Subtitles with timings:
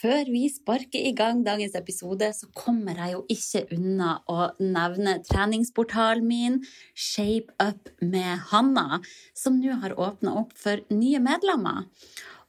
[0.00, 5.18] Før vi sparker i gang dagens episode, så kommer jeg jo ikke unna å nevne
[5.26, 6.56] treningsportalen min
[6.96, 9.02] Shape Up med Hanna,
[9.36, 11.84] som nå har åpna opp for nye medlemmer.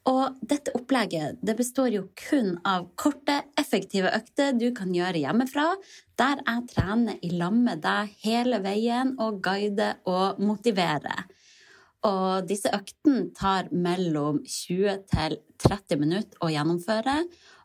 [0.07, 5.67] Og dette opplegget det består jo kun av korte, effektive økter du kan gjøre hjemmefra,
[6.17, 11.27] der jeg trener i lag med deg hele veien og guider og motiverer.
[12.07, 17.17] Og disse øktene tar mellom 20 til 30 minutter å gjennomføre.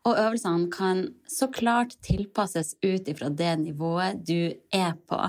[0.06, 5.20] Og øvelsene kan så klart tilpasses ut ifra det nivået du er på.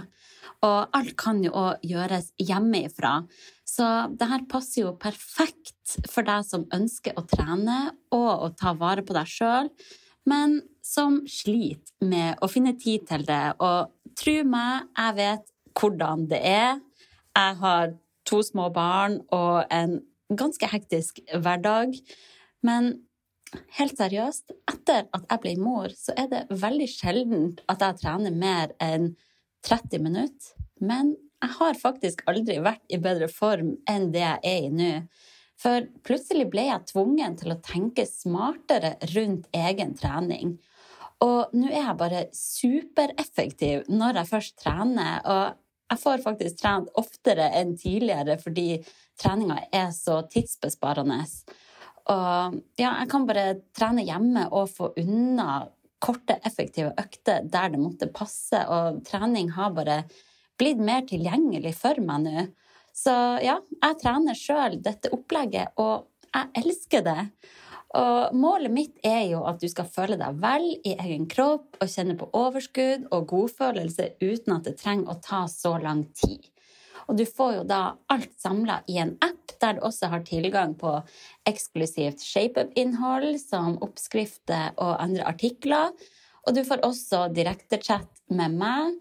[0.65, 3.21] Og alt kan jo òg gjøres hjemmefra.
[3.67, 7.79] Så det her passer jo perfekt for deg som ønsker å trene
[8.15, 9.69] og å ta vare på deg sjøl,
[10.27, 13.55] men som sliter med å finne tid til det.
[13.63, 16.81] Og tro meg, jeg vet hvordan det er.
[17.37, 17.93] Jeg har
[18.27, 21.95] to små barn og en ganske hektisk hverdag.
[22.65, 22.93] Men
[23.77, 28.35] helt seriøst, etter at jeg ble mor, så er det veldig sjelden at jeg trener
[28.35, 29.13] mer enn
[29.67, 30.53] 30 minutter.
[30.83, 34.91] Men jeg har faktisk aldri vært i bedre form enn det jeg er i nå.
[35.57, 40.57] For plutselig ble jeg tvungen til å tenke smartere rundt egen trening.
[41.25, 45.21] Og nå er jeg bare supereffektiv når jeg først trener.
[45.25, 45.57] og
[45.87, 48.81] jeg får faktisk trent oftere enn tidligere fordi
[49.21, 51.21] treninga er så tidsbesparende.
[52.11, 55.65] Og ja, jeg kan bare trene hjemme og få unna
[56.03, 60.03] korte, effektive økter der det måtte passe, og trening har bare
[60.57, 62.45] blitt mer tilgjengelig for meg nå.
[62.97, 63.13] Så
[63.43, 67.19] ja, jeg trener sjøl dette opplegget, og jeg elsker det.
[67.97, 71.89] Og målet mitt er jo at du skal føle deg vel i egen kropp og
[71.89, 76.45] kjenne på overskudd og godfølelse uten at det trenger å ta så lang tid.
[77.07, 77.81] Og du får jo da
[78.11, 80.93] alt samla i en app der du også har tilgang på
[81.49, 85.95] eksklusivt ShapeUp-innhold som oppskrifter og andre artikler.
[86.45, 88.97] Og du får også direktechat med meg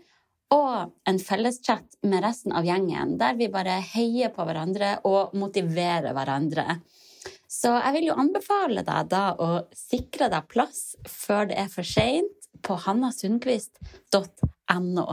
[0.55, 6.15] og en felleschat med resten av gjengen, der vi bare heier på hverandre og motiverer
[6.15, 6.79] hverandre.
[7.49, 11.85] Så jeg vil jo anbefale deg da å sikre deg plass før det er for
[11.87, 12.33] seint,
[12.67, 15.07] på hannasundquist.no.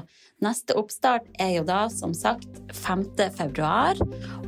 [0.44, 3.04] Neste oppstart er jo da som sagt 5.
[3.38, 3.94] februar,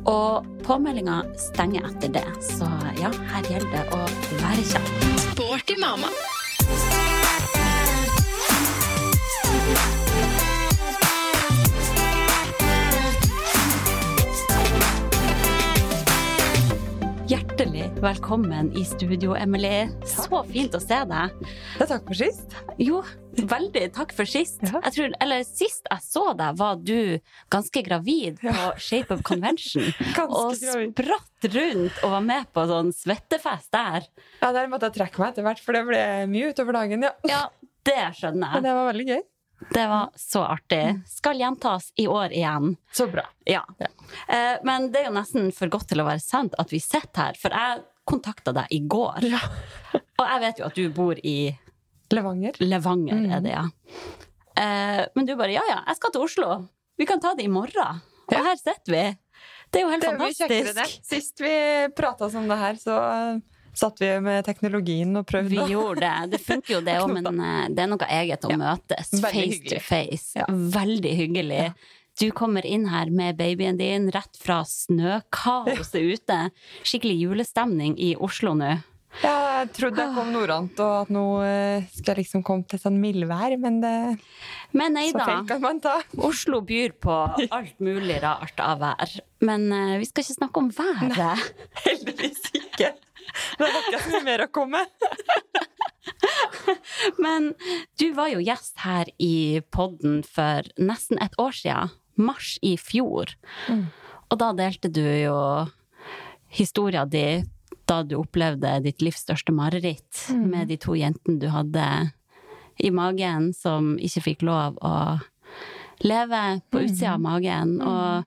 [0.08, 0.32] og
[0.66, 2.28] påmeldinga stenger etter det.
[2.42, 2.66] Så
[2.98, 3.96] ja, her gjelder det å
[4.42, 4.88] være kjapp.
[5.30, 6.10] Sporty mamma.
[17.56, 19.86] Hjertelig velkommen i studio, Emily.
[20.04, 21.38] Så fint å se deg.
[21.80, 22.52] Ja, takk for sist.
[22.76, 22.98] Jo,
[23.48, 24.60] veldig takk for sist.
[24.60, 24.82] Ja.
[24.84, 27.16] Jeg tror, eller Sist jeg så deg, var du
[27.48, 29.88] ganske gravid på Shape of Convention.
[30.18, 30.92] Ganske og gravid.
[30.98, 34.04] spratt rundt og var med på sånn svettefest der.
[34.42, 36.02] Ja, Der måtte jeg trekke meg etter hvert, for det ble
[36.34, 37.08] mye utover dagen.
[37.08, 37.14] ja.
[37.24, 37.40] Ja,
[37.88, 38.58] det skjønner jeg.
[38.60, 39.24] Men det var veldig gøy.
[39.70, 41.00] Det var så artig.
[41.08, 42.76] Skal gjentas i år igjen.
[42.92, 43.24] Så bra.
[43.44, 43.64] Ja.
[43.78, 43.88] Ja.
[44.28, 47.22] Eh, men det er jo nesten for godt til å være sant at vi sitter
[47.22, 49.26] her, for jeg kontakta deg i går.
[49.26, 49.40] Ja.
[50.20, 51.38] Og jeg vet jo at du bor i
[52.12, 52.60] Levanger.
[52.62, 53.30] Levanger, mm.
[53.34, 53.64] er det, ja.
[54.56, 56.50] Eh, men du bare ja ja, jeg skal til Oslo.
[56.96, 58.04] Vi kan ta det i morgen.
[58.30, 59.04] Og her sitter vi.
[59.70, 60.86] Det er jo helt Det er mye kjekkere, det.
[61.04, 61.56] Sist vi
[61.98, 62.96] prata om det her, så
[63.76, 65.52] satt vi med teknologien og prøvde.
[65.52, 66.14] Vi gjorde det.
[66.36, 68.58] Det funker jo det òg, men eh, det er noe eget å Ja.
[68.64, 70.26] møtes Veldig face to face.
[70.40, 70.48] Ja.
[70.50, 71.62] Veldig hyggelig.
[71.68, 71.76] Ja.
[72.16, 76.38] Du kommer inn her med babyen din rett fra snøkaoset ute.
[76.86, 78.78] Skikkelig julestemning i Oslo nå.
[79.22, 79.32] Ja,
[79.62, 82.98] jeg trodde jeg kom nordant, og at nå uh, skal jeg liksom komme til sånn
[83.00, 83.92] mildvær, men det,
[84.76, 85.38] Men nei da.
[85.48, 85.94] kan man ta.
[86.20, 87.14] Oslo byr på
[87.48, 89.14] alt mulig rart av vær.
[89.40, 91.48] Men uh, vi skal ikke snakke om været.
[91.86, 92.92] Heldigvis ikke.
[93.58, 94.82] Det var ikke så mye mer å komme.
[97.22, 97.52] Men
[98.00, 101.92] du var jo gjest her i podden for nesten et år siden.
[102.16, 103.34] Mars i fjor.
[103.68, 103.86] Mm.
[104.32, 105.36] Og da delte du jo
[106.56, 107.42] historia di
[107.86, 110.46] da du opplevde ditt livs største mareritt Mm.
[110.50, 111.84] med de to jentene du hadde
[112.82, 115.20] i magen, som ikke fikk lov å
[116.02, 116.84] leve på Mm.
[116.88, 117.80] utsida av magen.
[117.80, 118.24] Og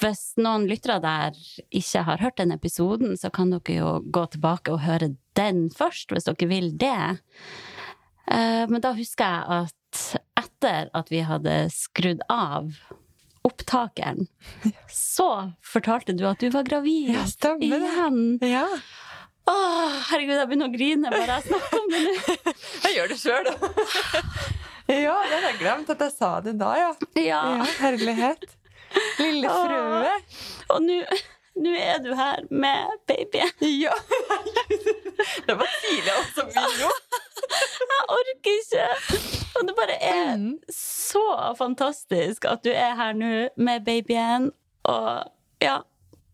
[0.00, 1.36] hvis noen lyttere der
[1.74, 6.10] ikke har hørt den episoden, så kan dere jo gå tilbake og høre den først,
[6.14, 7.18] hvis dere vil det.
[8.30, 10.04] Eh, Men da husker jeg at
[10.36, 12.72] etter at vi hadde skrudd av
[13.46, 14.26] opptakeren,
[14.90, 17.12] så fortalte du at du var gravid.
[17.14, 17.92] Ja, stemmer det.
[17.92, 18.22] Igjen.
[18.42, 18.66] Ja.
[19.46, 22.54] Åh, herregud, jeg begynner å grine bare jeg snakker om det nå.
[22.86, 23.70] Jeg gjør det sjøl, da.
[25.06, 26.88] ja, det hadde jeg glemt at jeg sa det da, ja.
[27.14, 27.40] Ja.
[27.60, 28.48] Ja, herlighet.
[29.18, 29.64] Lille Åh.
[29.64, 30.12] frue.
[30.68, 31.00] Og nå
[31.56, 33.52] nå er du her med babyen.
[33.80, 33.92] Ja,
[35.46, 36.90] Det var tidlig også, Mio.
[37.80, 38.84] Jeg orker ikke!
[39.56, 40.58] Og det bare er Mm.
[40.68, 44.50] så fantastisk at du er her nå med babyen.
[44.84, 45.24] Og
[45.62, 45.78] ja,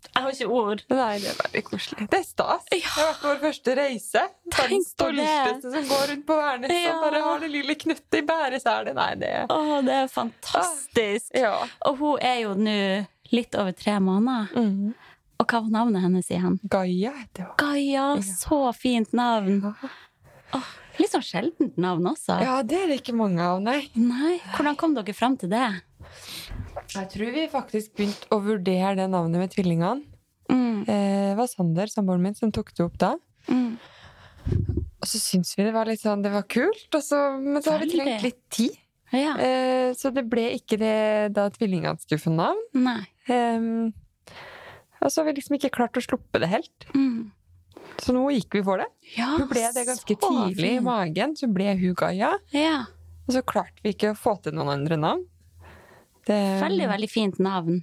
[0.09, 0.83] jeg har ikke ord.
[0.91, 2.07] Nei, det er veldig koselig.
[2.11, 2.65] Det er stas.
[2.71, 4.25] Det har vært vår første reise.
[4.53, 4.81] Tenk det.
[4.89, 6.93] stolteste som går rundt på Værnes Ja.
[6.97, 8.95] og bare har det lille knuttet i bæresele.
[8.99, 11.31] Nei, det er Å, det er fantastisk.
[11.39, 11.55] Ja.
[11.89, 12.77] Og hun er jo nå
[13.33, 14.53] litt over tre måneder.
[14.59, 14.95] Mm.
[15.41, 16.59] Og hva var navnet hennes igjen?
[16.71, 17.57] Gaia heter hun.
[17.59, 18.05] Gaia.
[18.23, 19.63] Så fint navn.
[20.53, 20.69] Åh,
[21.01, 22.37] litt sånn sjeldent navn også.
[22.45, 23.87] Ja, det er det ikke mange av, nei.
[23.97, 25.65] Nei, hvordan kom dere fram til det?
[26.95, 30.03] Jeg tror vi faktisk begynte å vurdere det navnet med tvillingene.
[30.53, 33.15] Mm, Eh, Det var Sander, samboeren min, som tok det opp da.
[33.49, 33.79] mm.
[35.03, 37.79] Og så syntes vi det var litt sånn, det var kult, så, men så har
[37.83, 38.77] vi trengt litt tid.
[39.13, 39.35] Ja.
[39.39, 42.61] Eh, så det ble ikke det da tvillingene skulle få navn.
[42.75, 43.03] Nei.
[43.29, 43.93] Ehm,
[45.03, 46.87] og så har vi liksom ikke klart å sluppe det helt.
[46.95, 47.31] Mm.
[48.03, 48.87] Så nå gikk vi for det.
[49.17, 52.33] Ja, Hun ble det ganske tidlig tidlig i magen, så ble hun Gaia.
[52.55, 52.85] Ja.
[53.29, 55.27] Og så klarte vi ikke å få til noen andre navn.
[56.27, 57.83] Det, Veldig, veldig fint navn.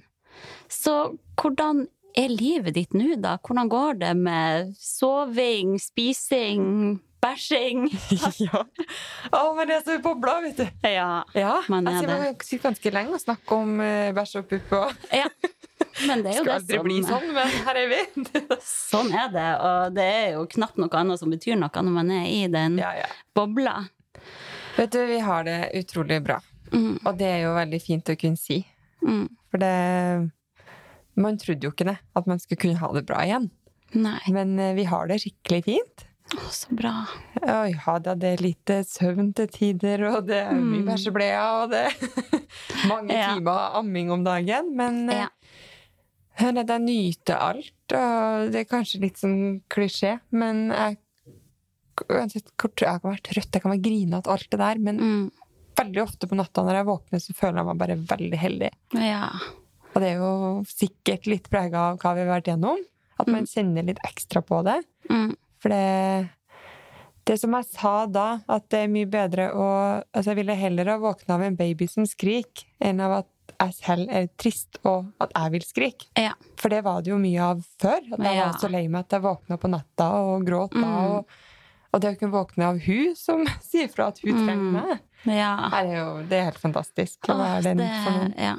[0.68, 0.94] Så
[1.40, 1.86] hvordan
[2.18, 3.36] er livet ditt nå, da?
[3.44, 7.86] Hvordan går det med soving, spising, bæsjing?
[8.46, 8.64] ja.
[9.30, 10.66] Å, men det er så bobla, vet du.
[10.88, 11.22] Ja.
[11.36, 12.48] Ja, Man er altså, det.
[12.48, 14.76] sitter ganske lenge og snakker om uh, bæsj og pupp.
[14.80, 15.28] og ja.
[16.06, 18.02] Men det er jo Skal det aldri som bli sånn, men her er vi.
[18.70, 22.12] Sånn er det, og det er jo knapt noe annet som betyr noe når man
[22.14, 23.08] er i den ja, ja.
[23.36, 23.82] bobla.
[24.76, 26.38] Vet du, vi har det utrolig bra.
[26.72, 28.60] Mm, Og det er jo veldig fint å kunne si.
[29.02, 29.26] mm.
[29.50, 30.30] For det
[31.16, 33.50] Man trodde jo ikke det, at man skulle kunne ha det bra igjen.
[33.98, 34.20] Nei.
[34.30, 36.04] Men eh, vi har det skikkelig fint.
[36.30, 36.92] Å, så bra.
[37.42, 40.86] Oi, ja, da, det er lite søvn til tider, og det er mye Mm.
[40.86, 42.40] bæsjebleier, og det er
[42.92, 43.34] mange Ja.
[43.34, 44.70] timer amming om dagen.
[44.78, 45.28] Men eh, Ja.
[46.40, 50.96] Hør, jeg nyter alt, og det er kanskje litt sånn klisjé, men jeg
[52.08, 55.30] Uansett hvor jeg kan være trøtt, jeg kan være grinete, alt det der, men Mm.
[55.80, 58.70] Veldig ofte på natta når jeg våkner, så føler jeg meg bare veldig heldig.
[59.00, 59.24] Ja.
[59.90, 60.32] Og det er jo
[60.70, 62.82] sikkert litt prega av hva vi har vært gjennom,
[63.20, 64.78] at man kjenner litt ekstra på det.
[65.10, 65.32] Mm.
[65.60, 66.28] For det
[67.28, 69.66] Det som jeg sa da, at det er mye bedre å
[70.14, 73.28] Altså, jeg ville heller ha våkna av en baby som skrik, enn av at
[73.60, 76.06] jeg selv er trist og at jeg vil skrike.
[76.16, 76.32] Ja.
[76.56, 78.00] For det var det jo mye av før.
[78.14, 78.46] At jeg Ja.
[78.48, 80.86] var så lei meg at jeg våkna på natta og gråt da.
[80.86, 81.10] Mm.
[81.10, 81.26] Og,
[81.92, 84.42] og det å kunne våkne av hun som sier fra at hun Mm.
[84.46, 85.00] trenger meg,
[85.36, 85.54] ja.
[85.80, 87.18] er jo, det er helt fantastisk.
[87.26, 88.34] Hva er den det, for noen.
[88.38, 88.54] ja.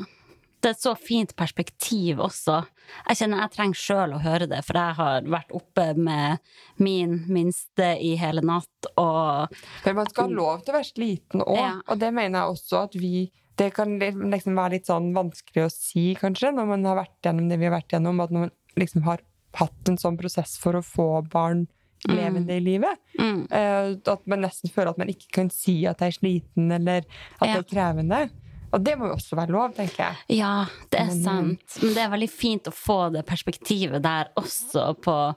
[0.62, 2.60] det er et så fint perspektiv også.
[3.08, 6.38] Jeg kjenner jeg trenger sjøl å høre det, for jeg har vært oppe med
[6.78, 9.56] min minste i hele natt, og
[9.88, 11.56] Men man skal ha lov til å være sliten òg.
[11.58, 11.72] Ja.
[11.88, 15.72] Og det mener jeg også at vi Det kan liksom være litt sånn vanskelig å
[15.74, 18.52] si, kanskje, når man har vært gjennom det vi har vært gjennom, at når man
[18.80, 19.20] liksom har
[19.60, 21.66] hatt en sånn prosess for å få barn
[22.10, 22.98] levende i livet.
[23.20, 26.72] mm, eh, At man nesten føler at man ikke kan si at jeg er sliten,
[26.72, 27.04] eller
[27.42, 27.54] at Ja.
[27.62, 28.30] det er krevende.
[28.74, 30.16] Og det må jo også være lov, tenker jeg.
[30.40, 31.78] Ja, det er Men- sant.
[31.84, 35.36] Men det er veldig fint å få det perspektivet der også på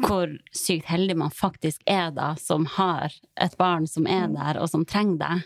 [0.00, 4.34] hvor sykt heldig man faktisk er da, som har et barn som er Mm.
[4.34, 5.44] der, og som trenger deg.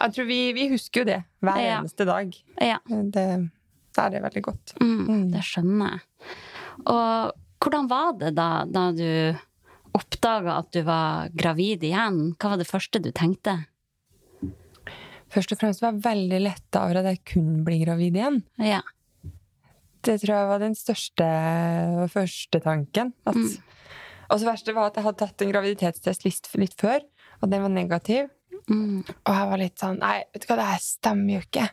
[0.00, 1.80] Jeg tror vi, vi husker jo det hver Ja.
[1.82, 2.34] eneste dag.
[2.58, 4.72] Ja, Det, det er det veldig godt.
[4.80, 5.30] mm, Mm.
[5.32, 6.00] det skjønner jeg.
[6.86, 9.36] Og hvordan var det da, da du
[9.96, 12.32] oppdaga at du var gravid igjen?
[12.40, 13.58] Hva var det første du tenkte?
[15.32, 18.42] Først og fremst var jeg veldig letta over at jeg kunne bli gravid igjen.
[18.60, 18.82] Ja.
[20.02, 21.28] Det tror jeg var den største
[22.02, 23.14] og første tanken.
[23.24, 23.52] At, Mm.
[24.32, 27.02] Og så verste var at jeg hadde tatt en graviditetstest litt, litt før,
[27.42, 28.30] og den var negativ.
[28.70, 29.02] Mm.
[29.04, 31.66] Og jeg var litt sånn Nei, vet du hva, det her stemmer jo ikke.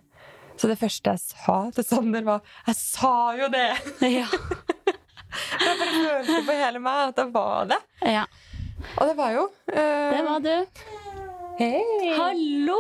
[0.60, 3.70] Så det første jeg sa til Sander, var Jeg sa jo det!
[4.20, 4.28] Ja.
[5.30, 5.94] Jeg bare
[6.26, 7.80] følte på hele meg at det var det.
[8.08, 8.26] ja.
[8.96, 9.42] Og det var jo.
[9.44, 9.76] uh...
[9.76, 10.56] Det var du.
[11.60, 12.14] Hei!
[12.16, 12.80] Hallo!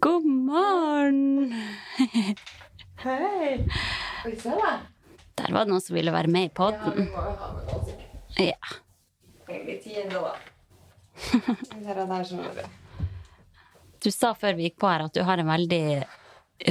[0.00, 1.52] God morgen!
[3.04, 3.50] Hei!
[4.24, 4.70] Oi, se da.
[5.38, 7.48] Der var det noen som ville være med i Ja, vi må jo ha
[8.42, 8.58] Ja.
[9.68, 10.34] litt ennå, da.
[14.02, 15.82] Du sa før vi gikk på her at du har en veldig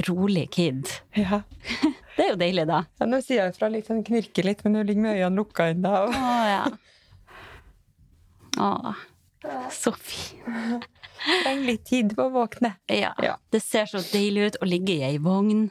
[0.08, 0.90] rolig kid.
[1.18, 1.42] Ja.
[2.18, 2.80] Det er jo deilig, da.
[2.98, 5.68] ja nå sier jeg fra litt sånn knirker litt, men hun ligger med øynene lukka
[5.70, 5.92] ennå.
[6.10, 6.64] Å ja.
[8.58, 8.94] Å,
[9.70, 10.82] så fin.
[11.44, 12.74] Trenger litt tid på å våkne.
[12.90, 13.12] Ja.
[13.22, 13.36] Ja.
[13.54, 15.68] Det ser så deilig ut å ligge i ei vogn.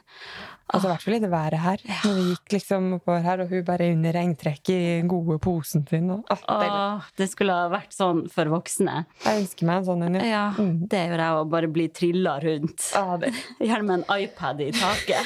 [0.67, 1.77] Altså, I hvert fall i det været her.
[2.03, 5.85] Når vi gikk liksom oppover her, og hun bare under regntrekket i den gode posen
[5.87, 6.09] sin.
[6.11, 6.41] Og, ah.
[6.51, 9.05] Åh, det skulle ha vært sånn for voksne.
[9.23, 10.15] Jeg ønsker meg en sånn en.
[10.19, 10.25] ja.
[10.27, 10.87] Ja, Mm.
[10.91, 12.91] det gjør jeg å bare bli trilla rundt.
[12.99, 13.31] Ah, det.
[13.61, 15.23] Gjerne med en iPad i taket.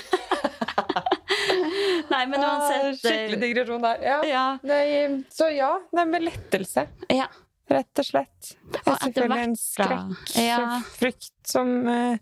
[2.12, 4.02] Nei, men Ah, Skikkelig digresjon der.
[4.04, 4.18] Ja.
[4.28, 4.46] Ja.
[4.68, 6.88] Nei, så ja, det er med lettelse.
[7.10, 7.28] ja.
[7.72, 8.48] Rett og slett.
[8.74, 10.82] Det Og selvfølgelig en skrekk, Ja.
[11.00, 12.18] frykt, som, eh,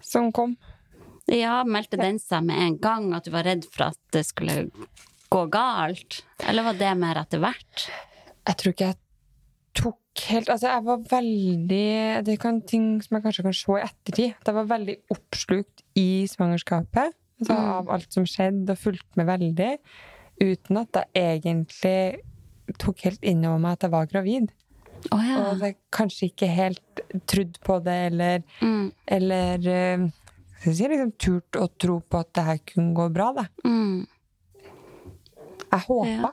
[0.00, 0.56] som kom.
[1.30, 4.70] Ja, meldte den seg med en gang at du var redd for at det skulle
[5.32, 6.22] gå galt?
[6.48, 7.86] Eller var det mer etter hvert?
[8.48, 8.98] Jeg tror ikke jeg
[9.78, 9.98] tok
[10.28, 14.34] helt Altså, jeg var veldig Det kan ting som jeg kanskje kan se i ettertid.
[14.42, 17.14] At jeg var veldig oppslukt i svangerskapet.
[17.40, 17.70] Altså, Mm.
[17.74, 19.70] Av alt som skjedde, og fulgte med veldig.
[20.42, 22.20] Uten at jeg egentlig
[22.78, 24.52] tok helt inn over meg at jeg var gravid.
[25.10, 25.38] Oh, ja.
[25.40, 30.04] Og at jeg kanskje ikke helt trodde på det, eller, Mm, eller eh,
[30.62, 33.28] skal si, liksom turt å tro på at det her kunne gå bra.
[33.36, 33.44] Da.
[33.66, 34.06] mm.
[35.72, 36.08] Jeg håpa.
[36.08, 36.32] Ja.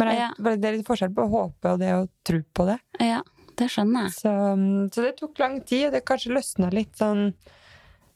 [0.00, 0.30] Men jeg, Ja.
[0.56, 2.78] det er litt forskjell på å håpe og det å tro på det.
[3.04, 3.20] Ja,
[3.60, 4.14] det skjønner jeg.
[4.16, 7.34] Så, mm, så det tok lang tid, og det kanskje løsna litt sånn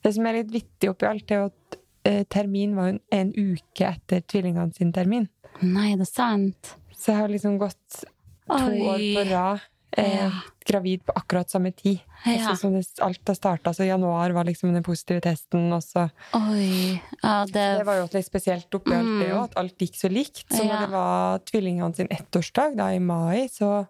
[0.05, 3.31] Det som er litt vittig oppi alt, er jo at eh, termin var en, en
[3.33, 5.31] uke etter tvillingene sin termin.
[5.63, 6.75] Nei, det er sant.
[6.93, 8.03] Så jeg har liksom gått
[8.45, 8.83] to Oi.
[8.85, 9.63] år på rad
[9.97, 10.33] eh,
[10.67, 12.01] gravid på akkurat samme tid.
[12.27, 12.49] Ja.
[12.51, 16.09] Altså, det, alt har starta, så januar var liksom den positive testen, og så.
[16.33, 19.37] Ja, det, Det var jo litt spesielt oppi alt det Mm.
[19.37, 20.47] òg, at alt gikk så likt.
[20.51, 23.87] Så når det var tvillingene sin ettårsdag da i mai, så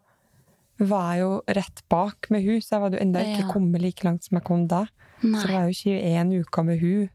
[0.78, 4.02] var jeg jo rett bak med hun, så jeg hadde jo enda ikke kommet like
[4.04, 4.86] langt som jeg kom da.
[5.22, 5.54] Så det Nei.
[5.54, 7.08] var jo 21 uker med hun.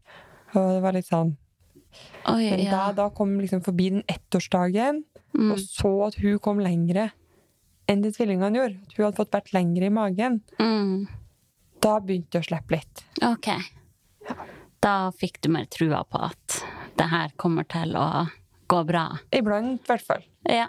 [0.55, 1.35] Og det var litt sånn
[2.29, 2.91] Oi, Men da, ja.
[2.93, 5.03] da kom liksom forbi den ettårsdagen,
[5.35, 5.51] Mm.
[5.51, 7.11] og så at hun kom lengre
[7.89, 8.77] enn det tvillingene gjorde.
[8.85, 10.39] At hun hadde fått vært lengre i magen.
[10.61, 11.07] Mm.
[11.81, 13.03] Da begynte det å slippe litt.
[13.25, 13.49] Ok.
[14.83, 16.59] Da fikk du mer trua på at
[16.99, 18.05] det her kommer til å
[18.69, 19.05] gå bra.
[19.35, 20.23] Iblant, i hvert fall.
[20.45, 20.67] Ja.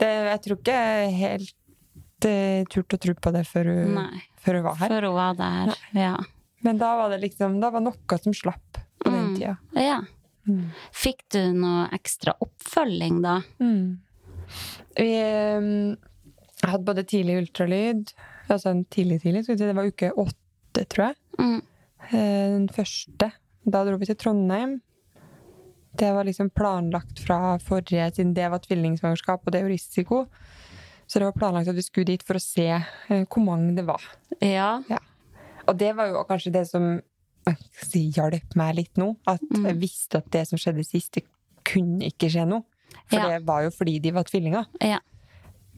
[0.00, 0.78] Det, jeg tror ikke
[1.14, 4.00] helt uh, turte å tro på det før hun,
[4.42, 4.94] før hun var her.
[4.96, 5.74] Før hun var der.
[5.96, 6.14] Ja.
[6.62, 9.36] Men da var det liksom Da var noe som slapp på den Mm.
[9.38, 9.56] tida.
[9.78, 10.00] ja.
[10.48, 10.72] Mm.
[10.90, 13.36] Fikk du noe ekstra oppfølging da?
[14.98, 15.10] Vi
[16.64, 18.12] um, hadde både tidlig ultralyd
[18.50, 21.16] Altså en tidlig tidlig, si det var uke åtte, tror jeg.
[21.38, 21.60] Mm.
[22.12, 23.28] Eh, Den første.
[23.64, 24.80] Da dro vi til Trondheim.
[25.96, 30.26] Det var liksom planlagt fra forrige, siden det var tvillingsvangerskap, og det er jo risiko.
[31.06, 33.84] Så det var planlagt at vi skulle dit for å se eh, hvor mange det
[33.86, 34.02] var.
[34.40, 34.80] Ja.
[35.68, 37.00] Og det var jo kanskje det som
[37.46, 39.14] jeg si, hjalp meg litt nå.
[39.26, 39.64] At Mm.
[39.70, 41.24] jeg visste at det som skjedde sist, det
[41.64, 42.64] kunne ikke skje noe.
[43.06, 43.28] For Ja.
[43.38, 44.66] det var jo fordi de var tvillinger.
[44.80, 44.98] Ja.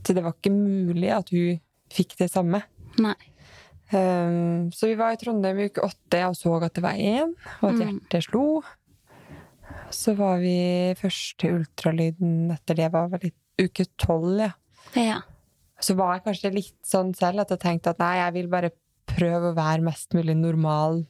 [0.05, 1.61] Så det var ikke mulig at hun
[1.95, 2.63] fikk det samme.
[3.01, 3.15] Nei.
[3.95, 7.35] Um, så vi var i Trondheim i uke åtte og så at det var én,
[7.63, 8.01] og at Mm.
[8.01, 8.63] hjertet slo.
[9.95, 13.33] Så var vi først til ultralyden etter det var vel i
[13.65, 14.53] uke tolv, ja.
[14.99, 15.21] Ja.
[15.81, 18.71] Så var jeg kanskje litt sånn selv at jeg tenkte at nei, jeg vil bare
[19.07, 21.05] prøve å være mest mulig normal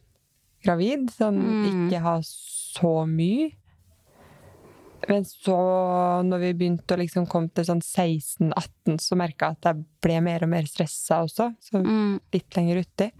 [0.65, 1.11] gravid.
[1.15, 1.89] Sånn Mm.
[1.91, 3.53] ikke ha så mye.
[5.09, 5.57] Men så,
[6.25, 10.21] når vi begynte å liksom komme til sånn 16-18, så merka jeg at jeg ble
[10.25, 11.51] mer og mer stressa også.
[11.61, 12.21] Så Mm.
[12.33, 13.11] litt lenger uti.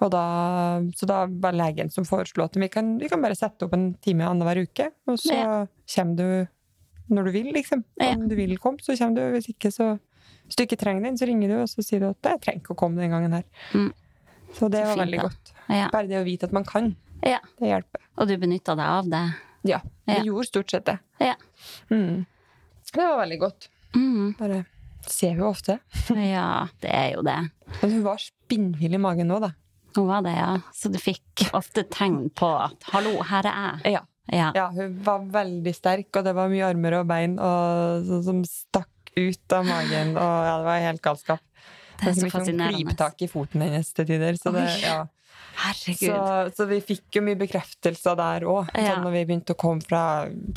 [0.00, 3.66] Og da, så da var legen som foreslo at vi kan, vi kan bare sette
[3.66, 5.66] opp en time annenhver uke, og så Ja.
[5.94, 6.48] kommer du
[7.10, 7.84] når du vil, liksom.
[7.98, 8.12] Ja.
[8.14, 9.32] Om du vil komme, så kommer du.
[9.38, 9.98] Hvis ikke, så
[10.48, 12.62] Hvis du ikke trenger den, så ringer du, og så sier du at 'jeg trenger
[12.62, 13.44] ikke å komme den gangen her'.
[13.74, 13.92] Mm.
[14.54, 15.22] Så det Så var fint, veldig da.
[15.28, 15.52] godt.
[15.68, 15.88] Ja.
[15.92, 17.38] Bare det å vite at man kan, ja.
[17.60, 18.00] det hjelper.
[18.16, 19.34] Og du benytta deg av det?
[19.68, 19.80] Ja.
[20.08, 20.24] Vi Ja.
[20.30, 20.98] gjorde stort sett det.
[21.22, 21.34] Ja.
[21.90, 22.24] Mm.
[22.92, 23.68] Det var veldig godt.
[23.94, 24.34] Mm.
[24.38, 24.64] Bare
[25.06, 25.78] ser hun ofte.
[26.16, 27.38] Ja, det er jo det.
[27.82, 29.52] Men hun var spinnvill i magen nå, da.
[29.96, 30.50] Hun var det, ja.
[30.76, 33.92] Så du fikk ofte tegn på at 'hallo, her er jeg'.
[33.98, 34.00] Ja.
[34.30, 34.52] Ja.
[34.54, 38.42] Ja, hun var veldig sterk, og det var mye armer og bein og, så, som
[38.44, 40.10] stakk ut av magen.
[40.20, 41.40] Og ja, det var helt galskap.
[41.98, 42.28] Det er så fascinerende.
[42.28, 42.76] liksom fascinerende.
[42.84, 44.36] Klypetak i foten hennes til tider.
[44.36, 44.98] Så, det, ja.
[45.58, 46.12] Herregud.
[46.12, 48.68] så, så vi fikk jo mye bekreftelser der òg.
[48.78, 48.92] Ja.
[48.94, 50.02] Sånn når vi begynte å komme fra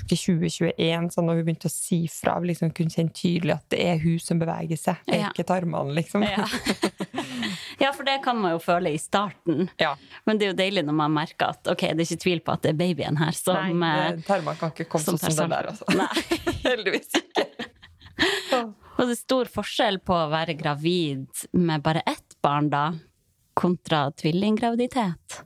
[0.05, 4.01] 2021, sånn når vi begynte å si fra, liksom kunne kjenne tydelig at det er
[4.03, 5.31] hun som beveger seg, det er Ja.
[5.33, 6.25] ikke tarmene, liksom.
[6.27, 6.45] Ja.
[7.83, 9.69] ja, for det kan man jo føle i starten.
[9.81, 9.95] Ja.
[10.29, 12.55] Men det er jo deilig når man merker at ok, det er ikke tvil på
[12.55, 15.49] at det er babyen her som, Nei, eh, tarmene kan ikke komme som sånn som
[15.49, 15.85] den der, altså.
[16.67, 17.47] Heldigvis ikke.
[19.01, 21.25] Og det er stor forskjell på å være gravid
[21.57, 22.91] med bare ett barn, da,
[23.61, 25.41] kontra tvillinggraviditet.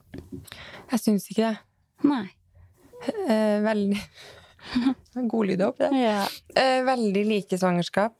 [0.90, 1.58] Jeg syns ikke det.
[2.06, 2.24] Nei.
[3.28, 4.00] Eh, veldig
[5.30, 5.90] God lyd opp, det.
[6.00, 6.22] Ja.
[6.56, 8.16] Eh, veldig like svangerskap.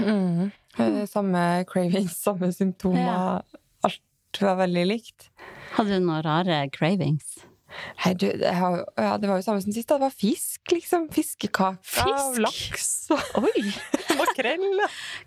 [0.00, 0.50] Mm.
[0.78, 3.04] Eh, samme cravings, samme symptomer.
[3.04, 3.60] Ja.
[3.86, 5.30] Alt var veldig likt.
[5.76, 7.38] Hadde du noen rare cravings?
[8.02, 9.88] Hei, du, det, har, ja, det var jo samme som sist.
[9.90, 11.06] Det var fisk, liksom.
[11.14, 12.88] Fiskekaker og laks
[13.38, 13.62] Oi!
[14.20, 14.82] makrell.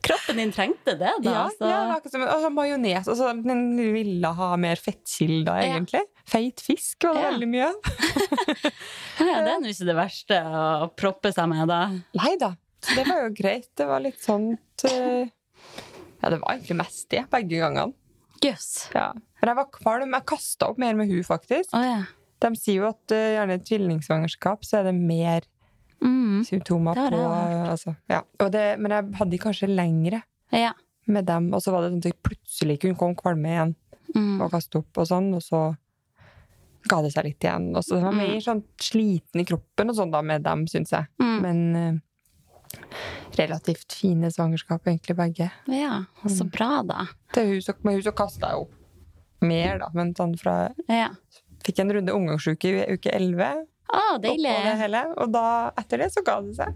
[0.06, 1.34] Kroppen din trengte det, da.
[1.34, 1.68] Ja, så.
[1.68, 3.08] ja, det var akkurat som altså, majones.
[3.14, 3.64] Altså, den
[3.96, 6.04] ville ha mer fettkilder, Ja.
[6.30, 7.32] Feit fisk var det Ja.
[7.34, 7.76] veldig mye av.
[9.24, 11.82] Ja, det er nå ikke det verste å proppe seg med, da.
[12.18, 12.54] Nei da.
[12.84, 13.70] Så det var jo greit.
[13.80, 15.24] Det var litt sånt uh...
[16.24, 17.94] Ja, det var egentlig mest det, begge gangene.
[18.44, 18.90] Jøss.
[18.96, 19.10] Ja.
[19.40, 20.16] Men jeg var kvalm.
[20.16, 21.72] Jeg kasta opp mer med hun, faktisk.
[21.76, 22.02] Oh, ja.
[22.44, 25.50] De sier jo at uh, gjerne tvillingsvangerskap så er det mer
[26.04, 26.42] Mm.
[26.44, 28.18] symptomer Det på eh, altså, ja.
[28.52, 30.20] det, Men jeg hadde kanskje lengre
[30.52, 30.74] Ja.
[31.08, 33.76] med dem, og så var det sånn at jeg plutselig kunne komme kvalme igjen
[34.14, 34.42] Mm.
[34.44, 35.62] og kaste opp og sånn, og så
[36.90, 37.70] ga det seg litt igjen.
[37.78, 38.18] Og så det var Mm.
[38.18, 41.08] mer sånn sliten i kroppen og sånn da med dem, syns jeg.
[41.22, 41.42] Mm.
[41.42, 42.00] Men uh,
[43.38, 45.52] relativt fine svangerskap, egentlig, begge.
[45.68, 47.06] Ja, så bra, da.
[47.34, 48.74] Til hun så kasta jeg opp
[49.42, 51.10] mer, da, men sånn fra Ja.
[51.64, 54.50] Fikk en runde omgangsuke i uke 11, Ah, deilig.
[55.22, 56.74] og da, etter det så ga det seg.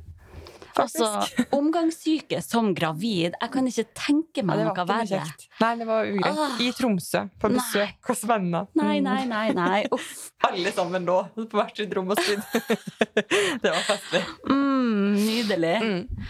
[0.78, 1.02] Faktisk.
[1.02, 5.22] Altså, omgangssyke som gravid, jeg kan ikke tenke ja, meg det noe ikke verre.
[5.64, 6.42] Nei, det var ugreit.
[6.44, 6.60] Ah.
[6.62, 8.68] I Tromsø, på besøk hos venner.
[8.78, 9.80] Nei, nei, nei, nei.
[9.96, 10.30] Uff.
[10.46, 12.78] Alle sammen lå på hvert sitt rom og spydde.
[13.64, 14.22] det var festlig.
[14.52, 15.76] Mm, nydelig.
[15.82, 16.30] Mm.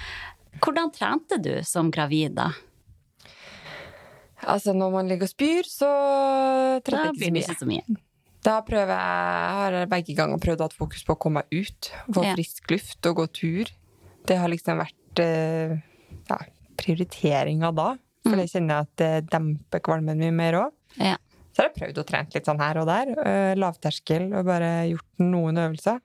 [0.64, 2.54] Hvordan trente du som gravid, da?
[4.48, 5.92] Altså, når man ligger og spyr, så
[6.88, 8.04] Da jeg blir det ikke ikke så mye.
[8.48, 8.54] Mye.
[8.54, 11.52] Da prøver jeg, har jeg begge ganger prøvd å ha fokus på å komme meg
[11.66, 11.92] ut.
[12.16, 12.34] Få Ja.
[12.36, 13.72] frisk luft og gå tur.
[14.26, 15.78] Det har liksom vært eh,
[16.30, 16.38] ja,
[16.78, 17.98] prioriteringa da.
[18.24, 18.38] For Mm.
[18.42, 20.72] det kjenner jeg at det demper kvalmen min mer òg.
[21.00, 21.16] Ja.
[21.54, 23.08] Så har jeg prøvd å trene litt sånn her og der.
[23.26, 26.00] eh, lavterskel, og bare gjort noen øvelser.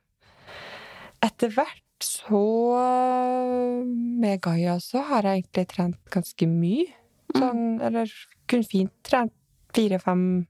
[1.23, 6.87] Etter hvert så Med Gaia så har jeg egentlig trent ganske mye.
[7.35, 8.11] Sånn, eller
[8.49, 9.33] kunne fint trent
[9.75, 10.47] fire-fem,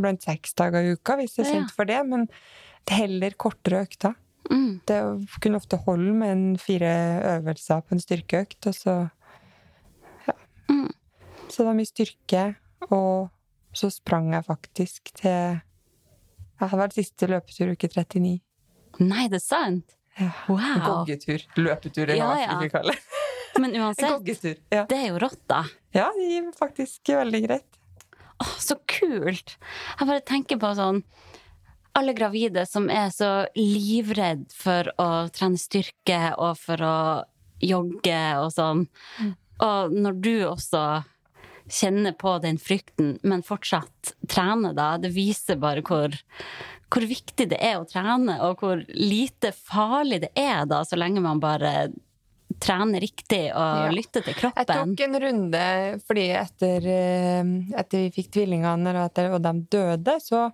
[0.00, 1.66] iblant seks dager i uka, hvis det er Ja.
[1.74, 2.00] for det.
[2.06, 4.14] Men det er heller kortere økter.
[4.50, 4.80] Mm.
[4.86, 4.98] Det
[5.40, 6.90] kunne ofte holde med en fire
[7.38, 8.96] øvelser på en styrkeøkt, og så
[10.28, 10.32] Ja.
[10.68, 10.90] Mm.
[11.48, 12.56] Så det var mye styrke,
[12.90, 13.30] og
[13.74, 15.60] så sprang jeg faktisk til
[16.60, 18.40] Jeg hadde vært siste løpetur uke 39.
[19.00, 19.96] Nei, det er sant?
[20.20, 20.30] Ja.
[20.48, 21.04] Wow.
[21.04, 21.42] Goggetur.
[21.56, 22.58] Løpetur, Ja, hva jeg ja.
[22.60, 23.00] ikke kalle det.
[23.60, 24.60] Men uansett.
[24.70, 24.84] Ja.
[24.86, 25.64] det er jo rått, da.
[25.92, 27.73] ja, det gir faktisk veldig greit.
[28.42, 29.56] Åh, så kult!
[29.98, 31.02] Jeg bare tenker på sånn
[31.94, 36.98] Alle gravide som er så livredd for å trene styrke og for å
[37.62, 38.86] jogge og sånn.
[39.62, 40.82] Og når du også
[41.70, 46.16] kjenner på den frykten, men fortsatt trener, da, det viser bare hvor,
[46.92, 51.22] hvor viktig det er å trene, og hvor lite farlig det er, da, så lenge
[51.24, 51.92] man bare
[52.64, 53.90] trener riktig og Ja.
[53.92, 55.64] lytte til Jeg tok en runde
[56.06, 60.46] fordi etter, eh, etter vi fikk tvillingene og de døde, så,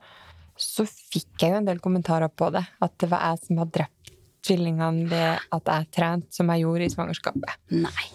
[0.56, 2.66] så fikk jeg jo en del kommentarer på det.
[2.82, 4.10] At det var jeg som hadde drept
[4.42, 7.56] tvillingene ved at jeg trente som jeg gjorde i svangerskapet.
[7.70, 8.06] Nei.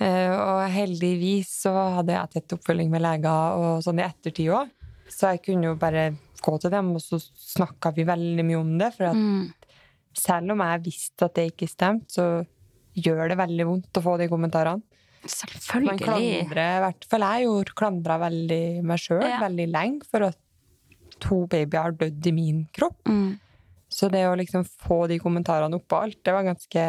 [0.00, 4.70] Eh, Og heldigvis så hadde jeg tett oppfølging med leger og sånn i ettertid òg.
[5.12, 8.78] Så jeg kunne jo bare gå til dem, og så snakka vi veldig mye om
[8.78, 8.94] det.
[8.96, 9.52] For at Mm.
[10.14, 12.46] selv om jeg visste at det ikke stemte, så
[12.96, 14.82] gjør det veldig vondt å få de kommentarene.
[15.22, 16.00] Man Selvfølgelig.
[16.02, 19.38] klandrer, i hvert fall jeg gjorde, klandra veldig meg sjøl Ja.
[19.38, 20.36] veldig lenge for at
[21.20, 22.98] to babyer har dødd i min kropp.
[23.06, 23.38] Mm.
[23.92, 26.82] Så det å liksom få de kommentarene oppå alt, det var ganske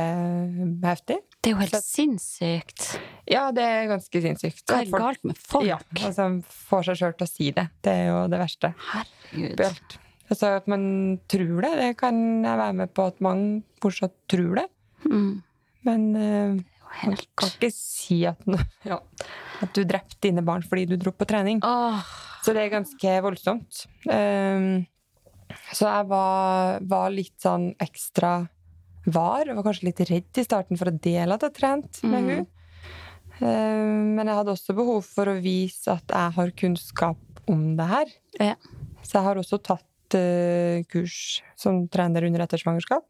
[0.81, 1.17] heftig.
[1.43, 2.99] Det er jo helt Så- sinnssykt.
[3.27, 4.65] Ja, det er ganske sinnssykt.
[4.65, 5.65] Hva er folk- galt med folk?
[5.67, 7.69] Ja, altså får seg sjøl til å si det.
[7.83, 8.73] Det er jo det verste.
[8.77, 9.97] Herregud.
[10.31, 14.55] Altså at man tror det, det kan jeg være med på at mange fortsatt tror
[14.55, 14.69] det.
[15.05, 15.43] Mm.
[15.87, 16.61] Men uh,
[17.03, 18.39] man kan ikke si at,
[18.91, 18.99] ja,
[19.63, 21.59] at du drepte dine barn fordi du dro på trening.
[21.65, 21.99] Oh.
[22.43, 23.85] Så det er ganske voldsomt.
[24.09, 24.83] Um,
[25.73, 28.33] så jeg var, var litt sånn ekstra
[29.05, 29.45] var.
[29.47, 32.29] Jeg var kanskje litt redd i starten for å dele at jeg trente med Mm.
[32.33, 32.49] hun.
[33.43, 37.87] Um, men jeg hadde også behov for å vise at jeg har kunnskap om det
[37.89, 38.11] her.
[38.39, 38.53] Ja.
[39.03, 43.03] Så jeg har også tatt uh, kurs som trener under ettersvangerskap.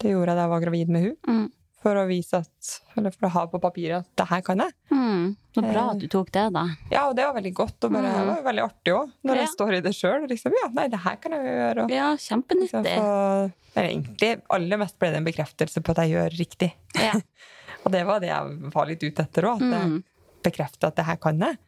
[0.00, 1.18] Det gjorde jeg da jeg var gravid med hun.
[1.28, 1.44] Mm.
[1.84, 4.72] For å vise at, eller for å ha på papiret at det her kan jeg.
[4.90, 5.34] Mm.
[5.52, 6.62] Så bra at du tok det, da.
[6.90, 8.14] Ja, og det var veldig godt, og bare, mm.
[8.16, 9.42] det var veldig artig òg, når Ja.
[9.42, 10.24] jeg står i det sjøl.
[10.30, 11.84] Liksom, ja, nei, det her kan jeg jo gjøre.
[11.84, 12.80] Og, Ja, kjempenyttig.
[12.86, 16.70] Liksom, for, egentlig, aller mest ble det en bekreftelse på at jeg gjør riktig.
[16.96, 17.12] Ja.
[17.84, 20.02] Og det var det jeg var litt ute etter òg, at jeg Mm.
[20.48, 21.58] bekrefter at det her kan jeg.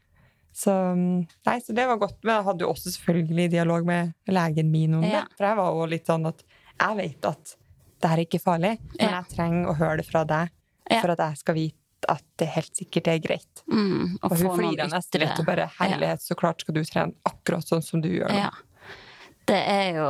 [0.57, 2.17] Så, nei, så det var godt.
[2.25, 5.27] Men jeg hadde jo også selvfølgelig dialog med legen min om Ja.
[5.29, 5.37] det.
[5.37, 6.41] For jeg var jo litt sånn at
[6.81, 7.57] jeg vet at
[8.03, 10.53] det her er ikke farlig, men jeg trenger å høre det fra deg
[11.01, 11.83] for at jeg skal vite
[12.13, 13.63] at det helt sikkert er greit.
[13.73, 17.67] Mm, Og hun flirer nesten litt og bare herlighet, så klart skal du trene akkurat
[17.67, 18.43] sånn som du gjør nå.
[18.45, 18.53] Ja.
[19.47, 20.07] Det er jo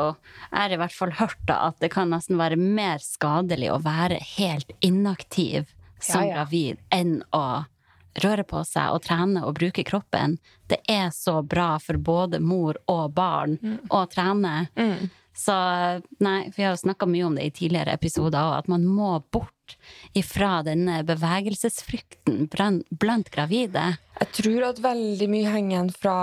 [0.50, 3.78] Jeg har i hvert fall hørt da at det kan nesten være mer skadelig å
[3.84, 5.70] være helt inaktiv
[6.00, 6.34] som Ja, ja.
[6.40, 7.64] gravid enn å
[8.24, 10.38] røre på seg og trene og bruke kroppen.
[10.68, 13.58] Det er så bra for både mor og barn
[13.92, 14.68] å trene.
[14.76, 15.10] Mm.
[15.36, 15.52] Så
[16.24, 19.18] nei, vi har jo snakka mye om det i tidligere episoder òg, at man må
[19.30, 19.76] bort
[20.16, 22.46] ifra denne bevegelsesfrykten
[22.96, 23.98] blant, gravide.
[24.20, 26.16] Jeg tror at veldig mye henger igjen fra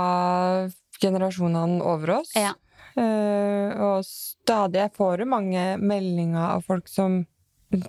[1.03, 2.33] generasjonene over oss.
[2.37, 2.53] Ja.
[2.93, 7.23] Uh, og stadig jeg får jo mange meldinger av folk som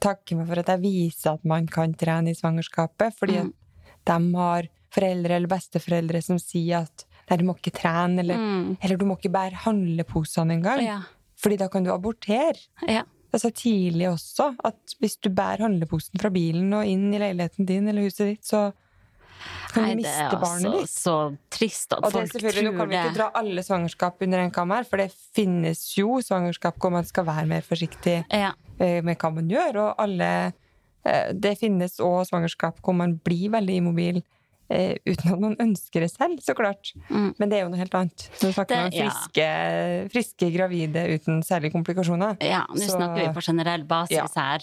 [0.01, 3.51] takker meg for at jeg viser at man kan trene i svangerskapet, fordi Mm.
[3.53, 8.37] at de har foreldre eller besteforeldre som sier at nei, du må ikke trene, eller,
[8.37, 8.79] Mm.
[8.83, 11.01] eller du må ikke bære handleposene engang, Ja.
[11.45, 12.57] Fordi da kan du abortere.
[12.89, 13.05] ja.
[13.35, 17.89] Altså tidlig også, at hvis du bærer handleposen fra bilen og inn i leiligheten din
[17.91, 18.69] eller huset ditt, så
[19.75, 20.93] kan Nei, du det er miste barnet altså ditt.
[20.95, 21.15] så
[21.57, 22.63] trist at Og det tror det.
[22.63, 26.21] Nå kan vi ikke dra alle svangerskap under en kam her, for det finnes jo
[26.23, 28.53] svangerskap hvor man skal være mer forsiktig Ja.
[28.79, 29.81] eh, med hva man gjør.
[29.83, 30.31] Og alle
[31.05, 34.23] eh, Det finnes òg svangerskap hvor man blir veldig immobil
[34.71, 36.93] eh, uten at man ønsker det selv, så klart.
[37.11, 37.35] Mm.
[37.39, 38.29] Men det er jo noe helt annet.
[38.41, 39.11] Nå vi snakker Det- om ja.
[39.11, 39.49] friske,
[40.13, 42.37] friske gravide uten særlige komplikasjoner.
[42.43, 44.27] Ja, nå snakker vi på generell basis Ja.
[44.35, 44.61] her.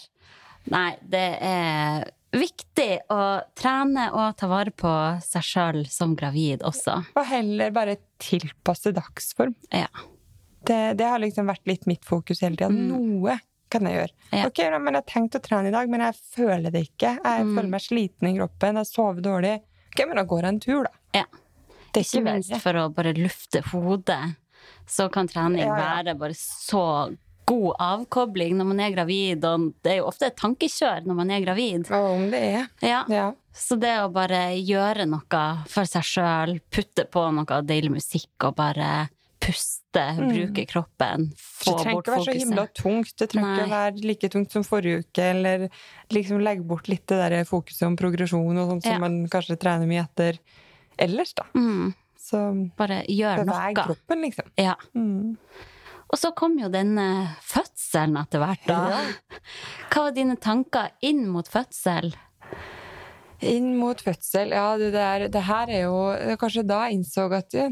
[0.70, 7.06] Nei, det er viktig å trene og ta vare på seg sjøl som gravid også.
[7.16, 9.56] Og heller bare tilpasse dagsform.
[9.74, 9.88] Ja.
[10.64, 12.70] Det, det har liksom vært litt mitt fokus hele tida.
[12.70, 13.40] Noe
[13.72, 14.14] kan jeg gjøre.
[14.32, 14.38] Mm.
[14.38, 14.46] Ja.
[14.48, 17.18] Ok, da, men Jeg har tenkt å trene i dag, men jeg føler det ikke.
[17.24, 17.56] Jeg Mm.
[17.58, 19.62] føler meg sliten i kroppen, jeg sover dårlig.
[19.92, 20.94] Ok, men da går jeg en tur, da.
[21.22, 21.26] Ja.
[21.92, 22.62] Det er Ikke ikke minst verre.
[22.64, 24.22] for å bare lufte hodet,
[24.88, 25.90] så kan trening Ja, ja.
[26.04, 26.84] være bare så
[27.52, 31.32] god avkobling når man er gravid, og det er jo ofte et tankekjør når man
[31.36, 31.90] er gravid.
[31.92, 32.68] Om det er.
[32.86, 33.02] Ja.
[33.12, 33.26] Ja.
[33.52, 38.56] Så det å bare gjøre noe for seg sjøl, putte på noe deilig musikk og
[38.56, 39.10] bare
[39.42, 43.14] puste, bruke kroppen, Det trenger ikke være så himla tungt.
[43.18, 45.66] Det trenger ikke å være like tungt som forrige uke, eller
[46.14, 49.90] liksom legge bort litt det der fokuset om progresjon og sånt som man kanskje trener
[49.90, 50.40] mye etter
[51.02, 51.48] ellers, da.
[51.58, 52.40] Mm, Så
[52.78, 53.86] bare gjør beveg noe.
[53.90, 54.52] kroppen, liksom.
[54.62, 54.76] Ja.
[54.94, 55.38] Mm.
[56.12, 57.08] Og så kom jo denne
[57.48, 58.80] fødselen etter hvert, da.
[58.92, 59.40] Ja.
[59.92, 62.14] Hva var dine tanker inn mot fødsel?
[63.42, 67.56] Inn mot fødsel, ja, det, der, det her er jo Kanskje da jeg innså at
[67.58, 67.70] ja,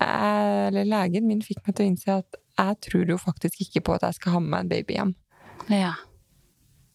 [0.00, 3.94] Eller legen min fikk meg til å innse at jeg tror jo faktisk ikke på
[3.96, 5.14] at jeg skal ha med meg en baby hjem.
[5.72, 5.92] Ja.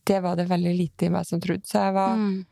[0.06, 1.66] Det var det veldig lite i meg som trodde.
[1.70, 2.46] Så jeg var Mm.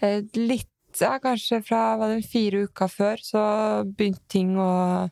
[0.00, 0.68] eh, litt
[1.00, 5.10] ja, Kanskje fra fire uker før, så begynte ting å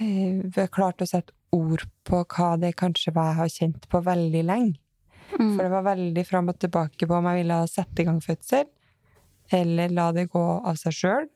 [0.00, 4.42] eh, klarte å sette ord på hva det kanskje var jeg har kjent på veldig
[4.44, 4.74] lenge.
[5.38, 5.54] Mm.
[5.56, 8.66] For det var veldig fram og tilbake på om jeg ville sette i gang fødsel,
[9.52, 11.28] eller la det gå av seg sjøl.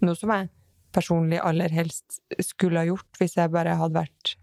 [0.00, 0.48] Noe som jeg
[0.92, 4.34] personlig aller helst skulle ha gjort hvis jeg bare hadde vært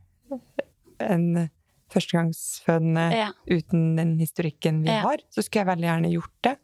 [1.04, 1.50] en
[1.92, 3.30] førstegangsfødende Ja.
[3.48, 5.02] uten den historikken vi Ja.
[5.02, 5.18] har.
[5.30, 6.58] Så skulle jeg veldig gjerne gjort det.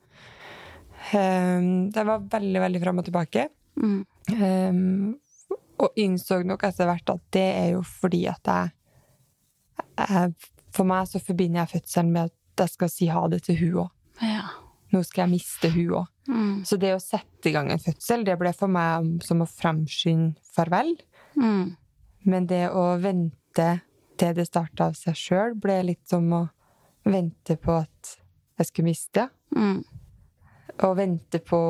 [1.13, 3.47] Um, det var veldig, veldig fram og tilbake.
[3.81, 4.05] Mm.
[4.37, 5.19] Um,
[5.79, 8.71] og innså nok etter hvert at det er jo fordi at jeg,
[9.97, 10.33] jeg
[10.71, 13.73] For meg så forbinder jeg fødselen med at jeg skal si ha det til hun
[13.83, 13.89] òg.
[14.21, 14.45] Ja.
[14.91, 16.07] Nå skal jeg miste hun òg.
[16.27, 16.55] Mm.
[16.67, 20.35] Så det å sette i gang en fødsel, det ble for meg som å fremskynde
[20.55, 20.93] farvel.
[21.39, 21.77] Mm.
[22.27, 23.69] Men det å vente
[24.21, 26.41] til det starta av seg sjøl, ble litt som å
[27.07, 28.17] vente på at
[28.59, 29.25] jeg skulle miste.
[29.55, 29.79] Mm.
[30.85, 31.61] Og vente på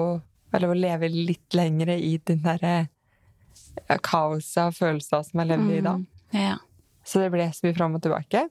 [0.52, 2.90] Eller å leve litt lengre i den derre
[4.04, 5.94] kaoset av følelser som jeg levde i da.
[5.96, 6.08] Mm.
[6.36, 6.58] Ja.
[7.08, 8.42] Så det ble så mye fram og tilbake.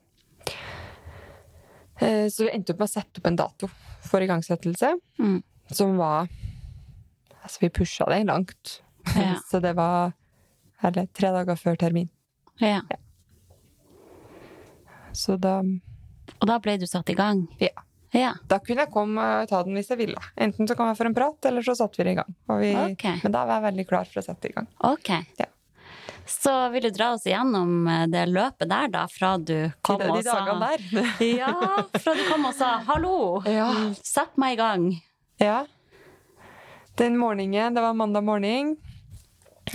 [2.01, 3.69] Eh, Så vi endte opp med å sette opp en dato
[4.01, 5.41] for igangsettelse, Mm.
[5.71, 6.27] som var
[7.43, 8.81] Altså, vi pusha det langt.
[9.15, 9.35] Ja.
[9.49, 10.13] Så det var
[10.83, 12.09] eller, tre dager før termin.
[12.61, 12.81] ja.
[15.13, 15.59] Så da,
[16.39, 17.47] Og da ble du satt i gang?
[17.59, 17.73] Ja.
[18.13, 18.33] Ja.
[18.47, 20.19] da kunne jeg komme og ta den hvis jeg ville.
[20.35, 22.33] Enten så kom jeg for en prat, eller så satte vi det i gang.
[22.59, 23.05] Vi, Ok.
[23.23, 24.67] Men da var jeg veldig klar for å sette i gang.
[24.83, 25.09] Ok.
[25.39, 25.47] Ja.
[26.25, 30.07] Så vil du dra oss igjennom eh, det løpet der, da, fra du kom de,
[30.09, 31.11] og de sa dagene der.
[31.41, 31.53] Ja,
[31.99, 33.67] fra du kom og sa 'hallo, Ja.
[34.03, 34.87] sett meg i gang'.
[35.41, 35.65] Ja.
[36.97, 38.75] Den morgenen, det var mandag morgen,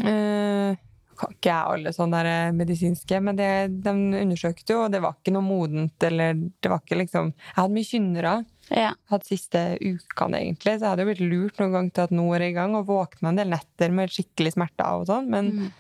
[0.00, 0.76] uh,
[1.16, 3.46] kan ikke jeg alle sånne eh, medisinske, men det,
[3.82, 7.56] de undersøkte jo, og det var ikke noe modent, eller det var ikke liksom Jeg
[7.56, 8.34] hadde mye kynnere
[8.68, 8.90] Ja.
[9.08, 12.26] hatt siste ukene, egentlig, så jeg hadde jo blitt lurt noen gang til at nå
[12.34, 15.50] er det i gang, og våkna en del netter med skikkelig smerter og sånn, men
[15.56, 15.72] Mm.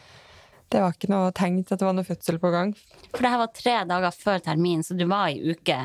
[0.72, 2.72] Det var ikke noe til at det var noe fødsel på gang.
[3.12, 5.78] For det her var tre dager før termin, så du var i uke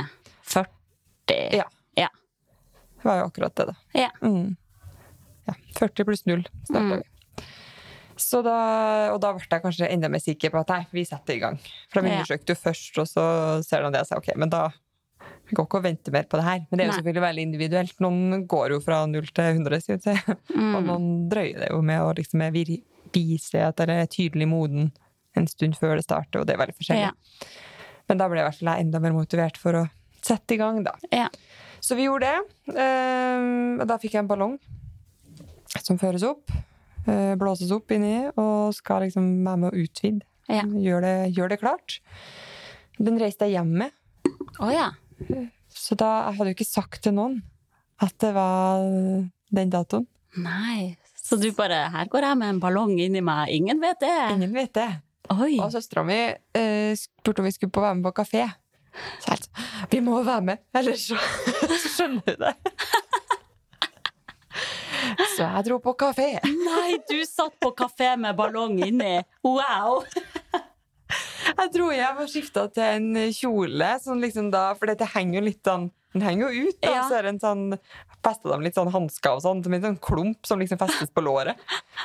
[0.50, 0.67] 40.
[1.60, 1.67] Ja.
[2.00, 2.10] Ja.
[2.98, 3.76] Det var jo akkurat det, da.
[3.98, 4.10] Ja.
[4.26, 4.56] Mm.
[5.48, 6.98] Ja, 40 pluss 0 starta Mm.
[7.00, 7.08] vi.
[8.22, 8.56] Så da,
[9.15, 11.56] og da ble jeg kanskje enda mer sikker på at nei, vi setter i gang.
[11.89, 13.24] For de undersøkte jo først, og så
[13.65, 14.67] ser de det og sier ok, men da
[15.50, 16.60] vi går ikke å vente mer på det her.
[16.70, 17.96] Men det er jo selvfølgelig veldig individuelt.
[18.04, 20.38] Noen går jo fra 0 til 100, sier jeg.
[20.54, 20.76] Mm.
[20.78, 24.91] Og noen drøyer det jo med å liksom vir- vise at det er tydelig moden
[25.39, 27.12] en stund før det starter, og det er veldig forskjellig.
[27.12, 27.52] Ja.
[28.10, 29.86] Men da ble jeg i hvert fall enda mer motivert for å
[30.21, 30.91] sette i gang, da.
[31.15, 31.30] Ja.
[31.82, 32.76] Så vi gjorde det.
[32.76, 33.45] Eh,
[33.80, 34.58] og da fikk jeg en ballong
[35.82, 36.52] som føres opp.
[37.08, 40.26] eh, blåses opp inni og skal liksom være med å utvide.
[40.52, 40.65] Ja.
[40.67, 42.00] Gjør, det, gjør det klart.
[43.00, 43.95] Den reiste jeg hjem med.
[44.60, 44.91] Oh, ja.
[45.71, 47.39] Så da jeg hadde jo ikke sagt til noen
[48.04, 48.84] at det var
[49.56, 50.06] den datoen.
[50.41, 50.97] Nei.
[51.32, 53.54] Så du bare Her går jeg med en ballong inni meg.
[53.56, 54.15] Ingen vet det.
[54.34, 54.89] Ingen vet det.
[55.32, 55.54] Oi.
[55.63, 58.50] Og søstera mi eh, spurte om vi skulle på være med på kafé.
[59.24, 61.15] Så jeg sa vi må være med, ellers så
[61.86, 62.52] så skjønner du det.
[65.38, 66.28] Så jeg dro på kafé.
[66.44, 69.22] Nei, du satt på kafé med ballong inni.
[69.48, 70.04] Wow!
[71.48, 75.48] Jeg dro hjem og skifta til en kjole, sånn liksom da, for det henger jo
[75.48, 76.91] litt sånn Den henger jo ut, da.
[76.91, 77.04] Ja.
[77.08, 77.67] Så er det en sånn
[78.21, 81.24] Festa dem litt sånn hansker og sånn, som en sånn klump som liksom festes på
[81.26, 81.58] låret.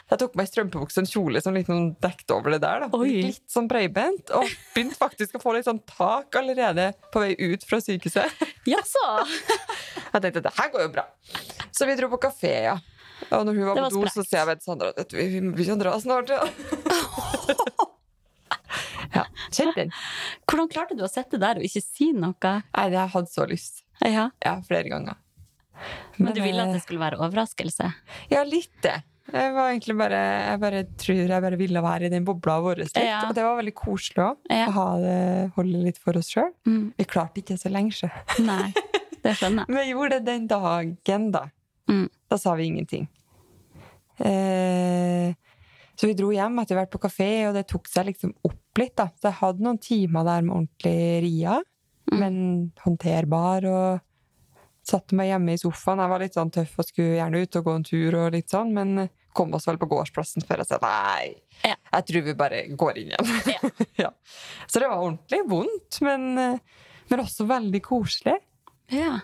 [0.06, 2.86] Så jeg tok meg strømpebukse og en kjole som liksom dekket over det der.
[2.86, 2.88] da.
[2.96, 3.10] Oi.
[3.26, 4.32] Litt sånn breibent.
[4.32, 8.32] Og begynte faktisk å få litt sånn tak allerede på vei ut fra sykehuset.
[8.64, 9.04] Jaså?
[10.14, 11.04] Jeg tenkte det her går jo bra.
[11.76, 12.78] Så vi dro på kafé, ja.
[13.28, 15.52] Og når hun var var på do, så sier jeg til Sandra at vi må
[15.56, 16.32] begynne å dra snart.
[16.32, 16.44] Ja.
[19.16, 19.92] ja, kjenn den.
[20.44, 22.54] Hvordan klarte du å sitte der og ikke si noe?
[22.72, 23.85] Nei, jeg hadde så lyst.
[24.04, 24.30] Ja.
[24.44, 25.16] Ja, flere ganger.
[26.16, 27.90] Men du ville at eh, det skulle være overraskelse?
[28.32, 29.02] Ja, litt det.
[29.26, 32.82] Jeg var egentlig bare Jeg bare tror jeg bare ville være i den bobla vår
[32.84, 33.00] litt.
[33.00, 33.24] Ja.
[33.26, 34.38] Og det var veldig koselig òg.
[34.52, 34.68] Ja.
[34.70, 35.18] Å ha det,
[35.56, 36.52] holde litt for oss sjøl.
[36.68, 36.92] Mm.
[36.96, 38.10] Vi klarte ikke så lenge, sjø.
[38.46, 38.70] Nei,
[39.24, 39.68] det skjønner jeg.
[39.72, 41.46] Men vi gjorde det den dagen, da.
[41.90, 42.06] Mm.
[42.30, 43.08] Da sa vi ingenting.
[44.22, 45.34] Eh,
[45.96, 48.94] så vi dro hjem etter hvert på kafé, og det tok seg liksom opp litt.
[48.98, 49.08] da.
[49.16, 51.58] Så jeg hadde noen timer der med ordentlig ria,
[52.12, 52.18] Mm.
[52.20, 52.36] men
[52.84, 53.66] håndterbar.
[53.66, 54.02] og
[54.86, 55.98] Satte meg hjemme i sofaen.
[55.98, 58.52] Jeg var litt sånn tøff og skulle gjerne ut og gå en tur, og litt
[58.52, 61.34] sånn, men kom oss vel på gårdsplassen før jeg sa nei.
[61.66, 61.74] Ja.
[61.92, 63.72] Jeg tror vi bare går inn igjen.
[64.04, 64.12] ja.
[64.70, 66.28] Så det var ordentlig vondt, men,
[67.10, 68.38] men også veldig koselig.
[68.94, 69.18] Ja.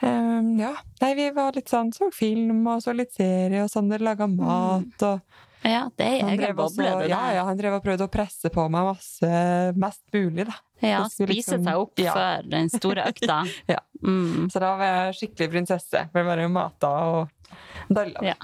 [0.00, 0.72] Um, ja.
[1.02, 5.04] Nei, vi var litt sånn, så film og så litt serie, og Sander laga mat.
[5.04, 5.20] Og
[5.66, 6.24] ja, det er jeg.
[6.26, 9.30] egen drev, boble, det ja, ja, han drev og prøvde å presse på meg masse,
[9.76, 10.56] mest mulig, da.
[10.80, 12.14] Ja, spise liksom- seg opp ja.
[12.16, 13.42] før den store økta.
[13.74, 13.82] Ja.
[14.00, 14.48] Mm.
[14.48, 16.06] Så da var jeg skikkelig prinsesse.
[16.14, 17.52] Ble bare mata og
[17.92, 18.22] dalla.
[18.24, 18.38] Ja,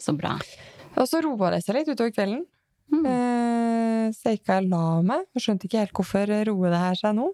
[0.00, 0.38] så bra.
[0.96, 2.46] Og så roa det seg litt utover kvelden.
[2.92, 3.04] Mm.
[3.08, 7.28] Eh, jeg la meg, Jeg skjønte ikke helt hvorfor roer det her seg nå.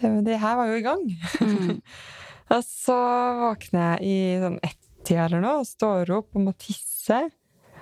[0.00, 1.04] Det, det her var jo i gang.
[1.40, 1.78] Mm.
[2.52, 2.96] Og så
[3.38, 7.22] våkner jeg i sånn ett-tida eller noe, og står opp og må tisse.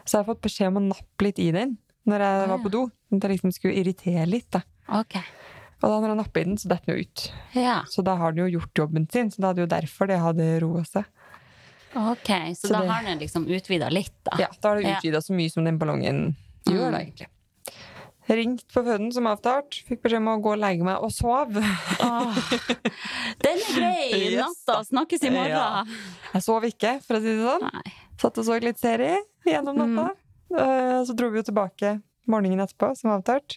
[0.05, 1.77] Så jeg har fått beskjed om å nappe litt i den
[2.09, 2.87] når jeg var på do.
[3.11, 4.51] Sånn at jeg liksom skulle irritere litt.
[4.51, 4.63] da.
[5.01, 5.17] Ok.
[5.83, 7.33] Og da når jeg napper i den, så detter den jo ut.
[7.55, 9.31] Ja, Så da har den jo gjort jobben sin.
[9.31, 11.05] Så da er det jo derfor det hadde roa seg.
[11.97, 12.31] ok.
[12.55, 14.37] Så, Så da det- har den liksom utvida litt, da.
[14.39, 15.21] Ja, da har det Ja.
[15.21, 16.37] så mye som den ballongen
[16.67, 16.93] gjør, Mm.
[16.93, 17.27] da, egentlig.
[18.31, 19.83] Ringt på føden som avtalt.
[19.89, 21.57] Fikk beskjed om å gå og legge meg, og sove.
[22.01, 22.35] Åh,
[23.43, 24.37] den er grei!
[24.39, 24.85] Natta.
[24.87, 25.51] Snakkes i morgen.
[25.51, 25.85] Ja.
[26.35, 27.61] Jeg sov ikke, for å si det sånn.
[27.73, 27.93] Nei.
[28.21, 29.17] Satt og så litt serie
[29.49, 30.11] gjennom natta.
[30.53, 31.95] Eh, Så dro vi jo tilbake
[32.31, 33.57] morgenen etterpå, som avtalt.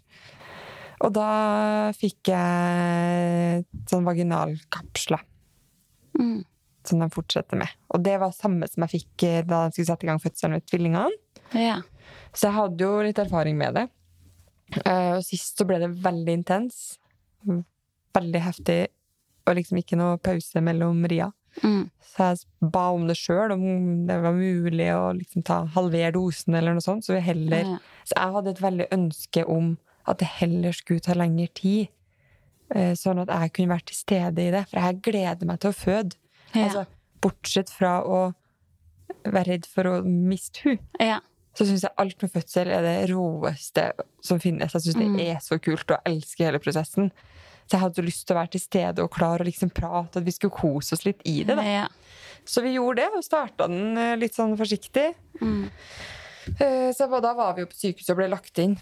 [1.03, 5.19] Og da fikk jeg sånn vaginalkapsler
[6.17, 6.43] Mm.
[6.85, 7.67] som de fortsetter med.
[7.89, 10.51] Og det var samme som jeg fikk eh, da de skulle sette i gang fødselen
[10.53, 11.11] med tvillingene.
[11.57, 11.81] Ja.
[12.33, 13.87] Så jeg hadde jo litt erfaring med det.
[14.85, 16.97] Eh, Og sist så ble det veldig intens.
[18.13, 18.87] Veldig heftig,
[19.47, 21.31] og liksom ikke noe pause mellom ria.
[21.61, 21.89] Mm.
[22.13, 23.63] Så jeg ba om det sjøl, om
[24.07, 27.05] det var mulig å liksom ta halver dosen eller noe sånt.
[27.05, 29.73] Så, vi heller, så jeg hadde et veldig ønske om
[30.09, 31.87] at det heller skulle ta lengre tid.
[32.75, 34.65] eh, Sånn at jeg kunne vært til stede i det.
[34.69, 36.15] For jeg gleder meg til å føde.
[36.53, 36.65] Ja.
[36.67, 36.85] Altså,
[37.23, 38.23] bortsett fra å
[39.23, 41.19] være redd for å miste hun ja.
[41.55, 43.85] så syns jeg alt med fødsel er det råeste
[44.25, 44.73] som finnes.
[44.73, 45.17] Jeg syns Mm.
[45.17, 47.11] det er så kult, og jeg elsker hele prosessen.
[47.73, 50.33] Jeg hadde lyst til å være til stede og klar og liksom prate, at vi
[50.35, 51.55] skulle kose oss litt i det.
[51.57, 51.63] da.
[51.65, 51.87] Ja.
[52.45, 55.13] Så vi gjorde det, og starta den eh, litt sånn forsiktig.
[55.41, 55.69] Mm.
[56.59, 58.75] Eh, Så da var vi jo på sykehuset og ble lagt inn.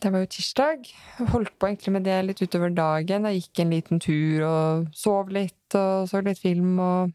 [0.00, 0.88] Det var jo tirsdag.
[1.32, 3.24] Holdt på egentlig med det litt utover dagen.
[3.30, 7.14] Jeg gikk en liten tur og sov litt og så litt film og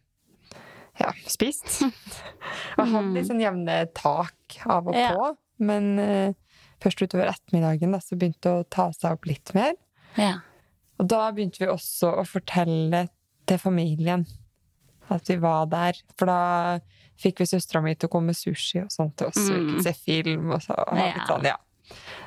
[0.99, 1.81] ja, spist.
[2.77, 5.11] Og hadde litt sånn jevne tak av og Ja.
[5.15, 5.29] på.
[5.65, 6.33] Men eh,
[6.83, 9.73] først utover ettermiddagen da, så begynte det å ta seg opp litt mer.
[10.17, 10.33] Ja.
[11.01, 13.07] Og da begynte vi også å fortelle
[13.49, 14.27] til familien
[15.11, 15.97] at vi var der.
[16.17, 16.79] For da
[17.21, 19.41] fikk vi søstera mi til å komme med sushi og sånt til oss.
[19.49, 19.67] og vi Mm.
[19.71, 20.51] kunne se film.
[20.55, 21.13] Og så Ja.
[21.17, 21.57] litt sånn, ja.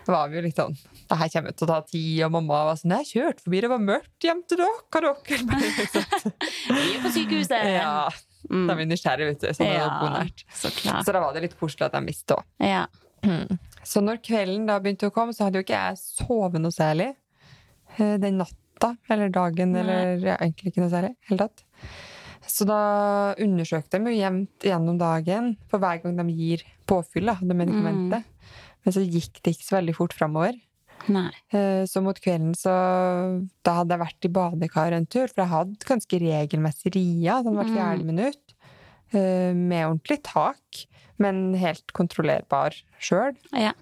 [0.05, 0.77] Da var vi jo litt sånn
[1.09, 2.23] Det her kommer til å ta tid.
[2.25, 4.69] Og mamma var sånn Jeg kjørte forbi, det var mørkt hjem til dere.
[4.69, 5.39] og dere
[5.79, 6.33] liksom.
[6.69, 7.65] Vi er på sykehuset!
[7.81, 8.09] ja.
[8.51, 8.67] Mm.
[8.67, 9.47] Da er vi nysgjerrige, vet du.
[9.55, 9.87] Sånn ja.
[9.87, 11.05] Ja, så klart.
[11.07, 12.45] Så da var det litt koselig at de visste òg.
[12.61, 12.87] Ja.
[13.83, 17.15] Så når kvelden da begynte å komme, så hadde jo ikke jeg sovet noe særlig
[17.99, 18.55] eh, den natta,
[19.11, 19.81] eller dagen, Nei.
[19.83, 21.15] eller ja, egentlig ikke noe særlig.
[21.29, 21.65] Hele tatt.
[22.55, 22.79] Så da
[23.41, 28.27] undersøkte de jo jevnt gjennom dagen for hver gang de gir påfyll av det medikamentet.
[28.85, 30.59] Men så gikk det ikke så veldig fort framover.
[31.09, 31.31] Nei.
[31.53, 32.73] Eh, Så mot kvelden så
[33.65, 37.57] Da hadde jeg vært i badekar en tur, for jeg hadde ganske regelmessig ria sånn
[37.59, 38.55] hvert fjerde minutt.
[39.13, 40.85] eh, Med ordentlig tak,
[41.19, 43.37] men helt kontrollerbar sjøl.
[43.53, 43.73] Ja.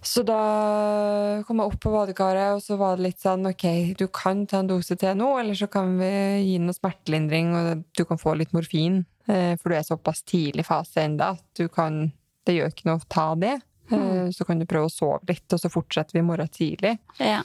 [0.00, 3.64] Så da kom jeg opp på badekaret, og så var det litt sånn OK,
[3.98, 6.10] du kan ta en dose til nå, eller så kan vi
[6.46, 9.04] gi noe smertelindring, og du kan få litt morfin.
[9.28, 12.12] eh, For du er såpass tidlig fase ennå at du kan
[12.46, 13.58] Det gjør ikke noe å ta det.
[13.90, 14.32] Mm.
[14.32, 16.98] Så kan du prøve å sove litt, og så fortsetter vi i morgen tidlig.
[17.20, 17.42] Ja.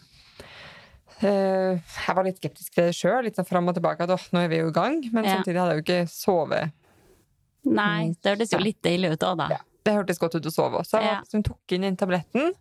[1.19, 1.75] Eh,
[2.07, 4.01] Jeg var litt skeptisk til det sjøl, litt sånn fram og tilbake.
[4.07, 5.01] At nå er vi jo i gang.
[5.11, 5.35] Men Ja.
[5.37, 6.71] samtidig hadde jeg jo ikke sovet.
[7.65, 9.47] Nei, det hørtes jo litt deilig ut òg, da.
[9.49, 11.01] Ja, det hørtes godt ut å sove også.
[11.03, 11.19] Ja.
[11.23, 12.53] liksom, tok inn den tabletten.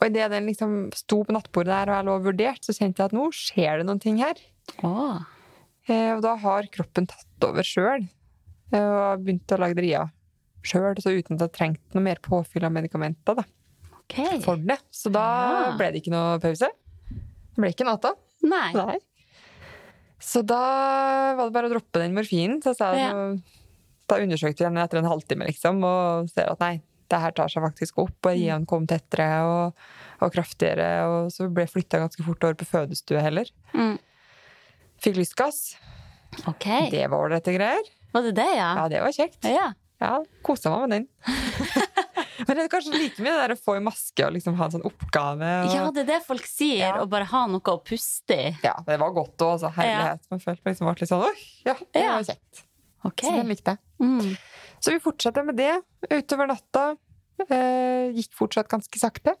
[0.00, 3.00] Og idet den liksom sto på nattbordet der, og jeg lå og vurderte, så kjente
[3.00, 4.40] jeg at nå skjer det noen ting her.
[4.82, 5.20] Oh.
[5.86, 8.08] Eh, Og da har kroppen tatt over sjøl.
[8.74, 10.04] Og begynt å lage ria
[10.64, 13.44] sjøl, så uten at jeg trengte noe mer påfyll av medikamenter da,
[14.00, 14.40] okay.
[14.42, 14.78] for det.
[14.90, 15.24] Så da
[15.70, 15.76] Ja.
[15.78, 16.70] ble det ikke noe pause.
[17.54, 18.14] Det ble ikke natta.
[18.42, 18.72] Nei.
[18.74, 18.98] Nei.
[20.18, 22.62] Så da var det bare å droppe den morfinen.
[22.64, 23.36] Så sa jeg, Ja.
[24.10, 26.74] Da undersøkte vi henne etter en halvtime, liksom, og ser at nei,
[27.12, 28.18] det her tar seg faktisk opp.
[28.28, 29.86] Og Ian kom tettere og,
[30.24, 33.48] og kraftigere, og så ble flytta ganske fort over på fødestue heller.
[33.76, 33.96] Mm.
[35.04, 35.62] Fikk lystgass.
[36.50, 36.66] Ok.
[36.92, 37.88] Det var ålreite greier.
[38.14, 38.68] Var det det, ja?
[38.78, 39.40] Ja, det var kjekt.
[39.48, 39.72] Ja.
[40.02, 41.04] Ja, Kosa meg med den.
[42.44, 44.66] Men det er kanskje like mye det der å få i maske og liksom ha
[44.66, 45.50] en sånn oppgave.
[45.64, 45.70] Og...
[45.72, 46.82] Ja, det er det folk sier.
[46.82, 46.96] Ja.
[47.00, 48.50] Å bare ha noe å puste i.
[48.66, 49.70] Ja, det var godt òg, altså.
[49.76, 50.26] Herlighet.
[50.34, 52.16] Man følte liksom ble litt sånn Oi, ja, det Ja.
[52.18, 52.64] var kjekt.
[53.04, 53.20] Ok.
[53.24, 53.78] Så den likte jeg.
[54.00, 54.36] Mm.
[54.80, 55.72] Så vi fortsatte med det
[56.10, 56.84] utover natta.
[57.48, 59.34] Eh, gikk fortsatt ganske sakte.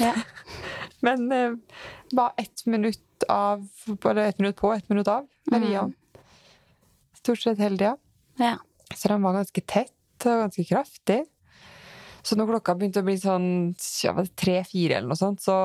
[0.00, 0.12] Ja.
[1.04, 1.54] Men eh,
[2.12, 3.66] bare ett minutt av
[4.02, 5.92] Bare ett minutt på, ett minutt av Mm.
[7.16, 7.96] Stort sett hele tida.
[8.38, 8.54] Ja.
[8.94, 11.24] Så den var ganske tett og ganske kraftig.
[12.22, 13.74] Så når klokka begynte å bli sånn
[14.38, 15.56] tre-fire eller noe sånt, så,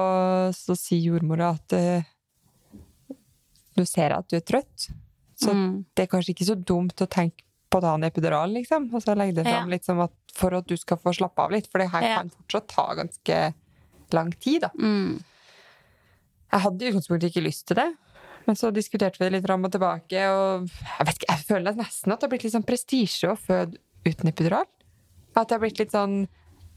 [0.56, 2.08] så sier jordmora at eh,
[3.76, 4.88] du ser at du er trøtt,
[5.36, 5.86] så Mm.
[5.94, 7.44] det er kanskje ikke så dumt å tenke
[7.76, 8.88] på å ta en epidural, liksom.
[8.96, 11.54] Og så legge det fram litt som at for at du skal få slappe av
[11.56, 13.42] litt, for det her kan fortsatt ta ganske
[14.16, 14.72] lang tid, da.
[14.80, 15.20] Mm.
[16.56, 17.88] Jeg hadde i utgangspunktet ikke lyst til det,
[18.46, 21.78] men så diskuterte vi det litt fram og tilbake, og jeg vet ikke, jeg føler
[21.80, 24.68] nesten at det har blitt litt sånn prestisje å føde uten epidural.
[25.36, 26.20] At det har blitt litt sånn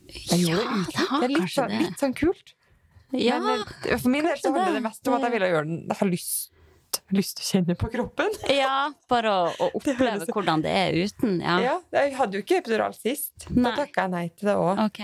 [0.08, 1.20] Jeg gjorde Ja, det uten.
[1.20, 2.54] det er litt sånn, litt sånn kult.
[3.12, 3.36] Ja.
[3.44, 4.86] Men eh, for min del så handler det det.
[4.88, 6.48] mest om at jeg ville gjøre den Jeg har lyst,
[7.14, 8.34] lyst til å kjenne på kroppen.
[8.52, 11.38] ja, bare å, å oppleve det hvordan det er uten.
[11.40, 11.56] Ja.
[11.64, 13.48] Ja, jeg hadde jo ikke epidural sist.
[13.50, 13.64] Nei.
[13.66, 14.84] Da takka jeg nei til det òg.
[14.88, 15.02] Ok.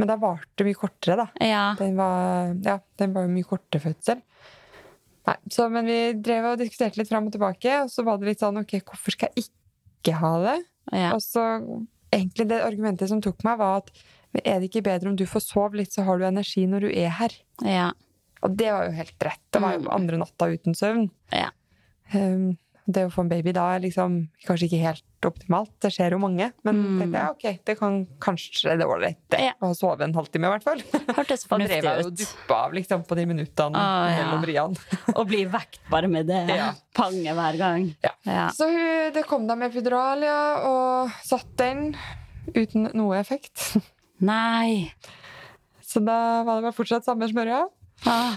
[0.00, 1.28] Men da varte det mye kortere, da.
[1.44, 1.64] Ja.
[1.78, 4.22] Den var, ja, den var mye kortere fødsel.
[5.24, 8.32] Nei, så, men vi drev og diskuterte litt fram og tilbake, og så var det
[8.32, 10.58] litt sånn ok, hvorfor skal jeg ikke ha det?
[10.92, 11.14] ja.
[11.16, 11.40] Og så
[12.14, 13.90] egentlig det argumentet som tok meg, var at
[14.42, 16.90] er det ikke bedre om du får sove litt, så har du energi når du
[16.90, 17.36] er her?
[17.64, 17.88] Ja.
[18.44, 19.40] Og det var jo helt rett.
[19.50, 19.94] Det var jo Mm.
[19.94, 21.08] andre natta uten søvn.
[21.32, 21.48] Ja.
[22.14, 25.70] Um, det å få en baby da er liksom kanskje ikke helt optimalt.
[25.80, 26.50] Det skjer jo mange.
[26.62, 26.98] Men Mm.
[27.00, 29.52] tenkte jeg, ok, det kan kanskje det ålreit Ja.
[29.62, 30.82] å sove en halvtime i hvert fall.
[31.16, 32.14] Hørtes Da drev jeg jo ut.
[32.20, 34.24] duppa av liksom, på de minuttene Å, ja.
[34.26, 34.76] mellom riene.
[35.16, 36.74] og bli vekt bare med det Ja.
[36.94, 37.96] panget hver gang.
[38.26, 38.50] Ja.
[38.50, 41.96] Så hun, det kom da med epidural, ja, og satt den
[42.54, 43.78] uten noe effekt.
[44.20, 44.92] Nei.
[45.80, 47.64] Så da var det bare fortsatt samme smørja.
[48.06, 48.36] Ah.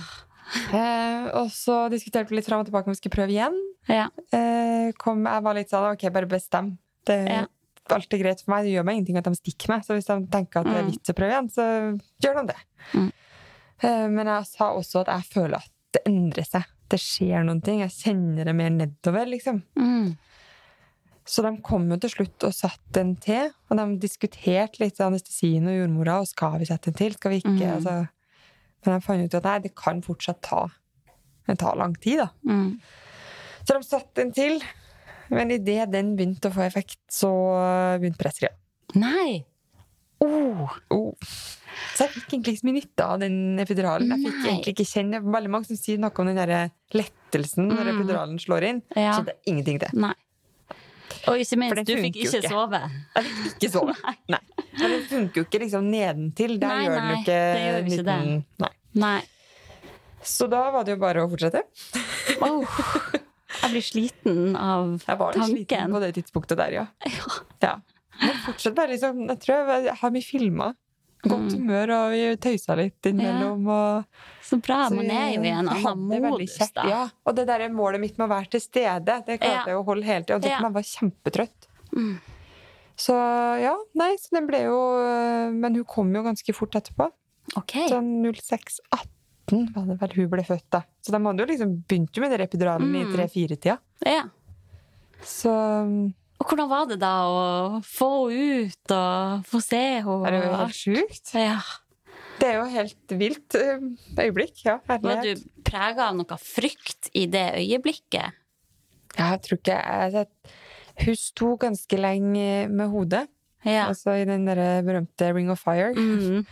[0.74, 3.58] Eh, og så diskuterte vi litt fram og tilbake om vi skulle prøve igjen.
[3.92, 4.08] Ja.
[4.32, 6.78] Eh, kom, jeg var litt sånn ok, bare bestem.
[7.06, 7.42] Det Ja.
[7.44, 8.64] er alltid greit for meg.
[8.66, 9.84] Det gjør meg ingenting at de stikker meg.
[9.84, 10.92] Så hvis de tenker at det er Mm.
[10.92, 12.62] vits å prøve igjen, så gjør de det.
[12.94, 13.12] Mm.
[13.84, 16.64] Eh, men jeg sa også at jeg føler at det endrer seg.
[16.90, 17.80] Det skjer noen ting.
[17.80, 19.64] Jeg kjenner det mer nedover, liksom.
[19.78, 20.18] Mm.
[21.26, 25.66] Så de kom jo til slutt og satte en til, og de diskuterte litt anestesien
[25.68, 27.58] og jordmora, og skal vi sette en til, skal vi ikke?
[27.68, 27.76] Mm.
[27.76, 28.10] Altså,
[28.86, 30.68] men de fant ut at nei, det kan fortsatt ta,
[31.48, 32.30] det tar lang tid, da.
[32.48, 32.80] Mm.
[33.68, 34.62] Så de satte en til,
[35.30, 37.32] men idet den begynte å få effekt, så
[38.00, 38.58] begynte presset igjen.
[39.04, 39.46] Nei!
[40.24, 41.14] Oh, Oh.
[41.94, 44.10] Så jeg fikk egentlig ikke mye nytte av den epiduralen.
[44.16, 44.48] Jeg fikk Nei.
[44.50, 47.92] egentlig ikke kjenne det Veldig mange som sier noe om den der lettelsen når Mm.
[47.94, 48.80] epiduralen slår inn.
[48.96, 49.12] Ja.
[49.14, 49.90] Så det er ingenting til.
[49.94, 50.14] nei.
[51.28, 52.50] Og ikke minst, du fikk ikke ikke.
[52.52, 52.80] sove.
[53.16, 53.96] Jeg fikk ikke sove.
[54.08, 54.16] Nei.
[54.36, 54.42] nei.
[54.80, 56.56] det funker jo ikke liksom nedentil.
[56.62, 58.72] Der Nei, gjør den jo ikke, det gjør ikke liten- Nei.
[59.04, 59.18] Nei.
[60.28, 61.62] Så da var det jo bare å fortsette.
[62.44, 62.64] Oh,
[63.62, 65.06] jeg blir sliten av tanken.
[65.08, 66.86] Jeg var litt sliten på det tidspunktet der, ja.
[67.18, 67.38] Ja.
[67.64, 67.76] ja.
[68.18, 70.72] Men fortsatt bare liksom Jeg tror jeg har mye filma.
[71.24, 71.60] Godt Mm.
[71.60, 73.68] humør, og vi tøysa litt innimellom.
[73.68, 74.06] Og
[74.44, 74.88] Så bra.
[74.90, 76.84] Så Man er jo i en annen det modus, da.
[76.88, 79.66] Ja, og det der målet mitt med å være til stede, det klarte Ja.
[79.66, 80.48] jeg å holde hele tida.
[80.48, 80.60] Ja.
[80.62, 81.68] man var kjempetrøtt.
[81.92, 82.20] Mm.
[82.98, 83.14] Så
[83.62, 87.12] ja, nei, så den ble jo øh, Men hun kom jo ganske fort etterpå.
[87.56, 87.74] Ok.
[87.90, 90.82] Sånn 06-18 var det vel hun ble født, da.
[91.02, 93.14] Så de hadde jo liksom begynt med den epiduralen i Mm.
[93.16, 93.78] tre-fire-tida.
[94.06, 94.24] Ja.
[95.24, 95.52] Så
[96.38, 97.44] Og hvordan var det da å
[97.86, 100.18] få henne ut og få se henne?
[100.28, 101.34] er det jo helt sjukt.
[101.34, 101.60] Ja.
[102.38, 103.88] Det er jo helt vilt øh,
[104.22, 104.60] øyeblikk.
[104.68, 105.48] Ja, Var du herlighet.
[105.66, 108.38] prega av noe frykt i det øyeblikket?
[109.18, 110.28] Ja, jeg tror ikke jeg,
[111.02, 113.26] Hun sto ganske lenge med hodet.
[113.66, 113.88] Ja.
[113.90, 115.94] Altså i den der berømte Ring of Fire.
[115.98, 116.46] Mm.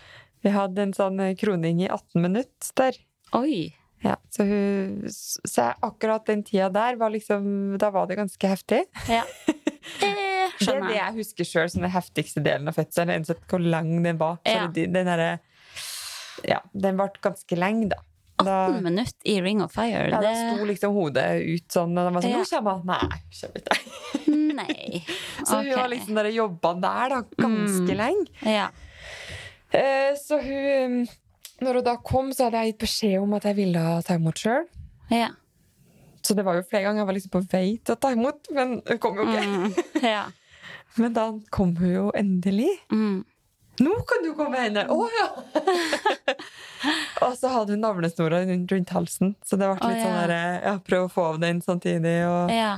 [0.45, 2.97] Vi hadde en sånn eh, kroning i 18 minutter der.
[3.38, 3.69] Oi.
[4.03, 8.83] Ja, så, hun, så akkurat den tida der var liksom Da var det ganske heftig.
[9.09, 9.23] Ja.
[10.01, 10.11] Det
[10.59, 11.13] Det er det jeg.
[11.17, 13.11] husker sjøl som den heftigste delen av fødselen.
[13.19, 14.37] Uansett hvor lang den var.
[14.45, 14.67] Ja.
[14.67, 15.39] det- den der,
[16.47, 17.97] Ja, den ble ganske lenge, da.
[18.37, 22.07] Da, 18 minutter i Ring of Fire, ja, da sto liksom hodet ut sånn, og
[22.07, 22.37] de var sånn Ja.
[22.37, 23.77] 'Nå kommer han!' Nei, kommer ikke.
[24.59, 25.03] Nei.
[25.47, 27.97] Så hun har liksom jobba der da, ganske Mm.
[27.97, 28.27] lenge.
[28.43, 28.67] Ja.
[29.71, 31.07] Eh, Så hun
[31.63, 34.41] Når hun da kom, så hadde jeg gitt beskjed om at jeg ville ta imot
[34.41, 34.65] sjøl.
[35.13, 35.29] Ja.
[36.25, 38.49] Så det var jo flere ganger jeg var liksom på vei til å ta imot,
[38.55, 39.45] men hun kom jo ikke.
[39.45, 39.79] Mm.
[40.15, 40.25] ja.
[40.99, 42.71] Men da kom hun jo endelig.
[42.91, 43.23] Mm.
[43.85, 44.85] Nå kan du komme henne!
[44.87, 45.27] Å ja!
[47.27, 50.21] og så hadde hun navlesnora rundt, halsen, så det ble litt sånn ja.
[50.23, 52.15] der, ja, prøve å få av den samtidig.
[52.29, 52.53] Og...
[52.55, 52.77] Ja.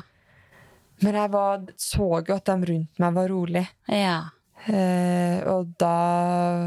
[1.06, 3.64] Men jeg var, så jo at de rundt meg var rolig.
[3.94, 4.18] Ja.
[4.66, 5.94] Eh, og da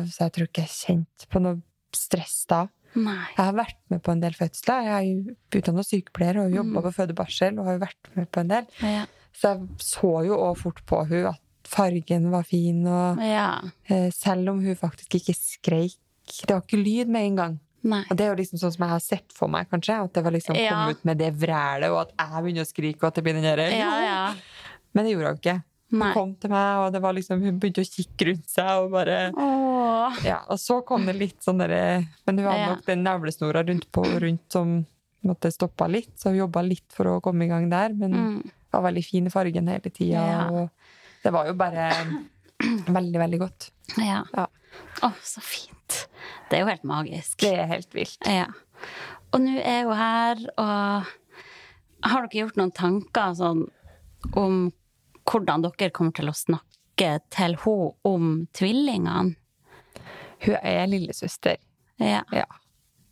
[0.07, 1.59] Så jeg tror ikke jeg kjente på noe
[1.97, 2.67] stress da.
[2.95, 3.27] Nei.
[3.37, 4.83] Jeg har vært med på en del fødsler.
[4.83, 6.83] Jeg er jo utdannet sykepleier og jobba Mm.
[6.83, 7.59] på fødebarsel.
[7.59, 8.67] og har jo vært med på en del.
[8.83, 9.05] Ja.
[9.33, 13.61] Så jeg så jo også fort på hun at fargen var fin, og ja.
[13.89, 15.97] eh, selv om hun faktisk ikke skreik
[16.47, 17.61] Det var ikke lyd med en gang.
[17.83, 18.05] Nei.
[18.11, 20.05] Og det er jo liksom sånn som jeg har sett for meg, kanskje.
[20.05, 20.71] At det var liksom Ja.
[20.85, 23.33] kom ut med det vrælet, og at jeg begynner å skrike, og at det blir
[23.35, 24.35] den derre Ja, ja.
[24.95, 25.65] Men det gjorde hun ikke.
[25.91, 26.13] Hun Nei.
[26.15, 29.17] kom til meg, og det var liksom, hun begynte å kikke rundt seg, og bare
[29.35, 30.21] Åh.
[30.25, 32.69] Ja, og så kom det litt sånn derre Men hun hadde Ja.
[32.75, 34.87] nok den navlesnora rundt på rundt som
[35.27, 38.51] måtte stoppa litt, så hun jobba litt for å komme i gang der, men Mm.
[38.73, 40.49] var veldig fin i fargen hele tida, Ja.
[40.49, 40.71] og
[41.25, 41.91] det var jo bare
[42.87, 43.71] veldig, veldig godt.
[43.99, 44.23] Ja.
[44.35, 44.47] Ja.
[45.03, 46.07] Å, så fint.
[46.49, 47.37] Det er jo helt magisk.
[47.39, 48.17] Det er helt vilt.
[48.27, 48.47] Ja.
[49.33, 51.07] Og nå er hun her, og
[52.05, 53.67] har dere gjort noen tanker sånn
[54.37, 54.73] om
[55.31, 59.37] hvordan dere kommer til å snakke til henne om tvillingene?
[60.41, 61.57] Hun er lillesøster,
[62.01, 62.23] Ja.
[62.33, 62.47] ja.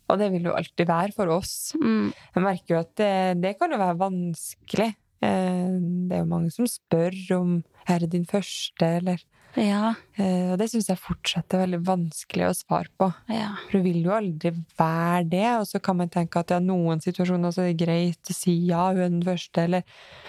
[0.09, 1.75] Og det vil jo alltid være for oss.
[1.77, 2.09] Mm.
[2.33, 4.87] Jeg merker jo at det, det kan jo være vanskelig.
[5.21, 5.75] Eh,
[6.09, 7.51] Det er jo mange som spør om
[7.87, 9.21] er det din første, eller
[9.57, 9.93] Ja.
[10.15, 13.07] eh, Og det syns jeg fortsatt er veldig vanskelig å svare på.
[13.33, 13.55] Ja.
[13.69, 17.01] For du vil jo aldri være det, og så kan man tenke at ja, noen
[17.01, 19.83] situasjoner så er det greit å si ja, hun er den første, eller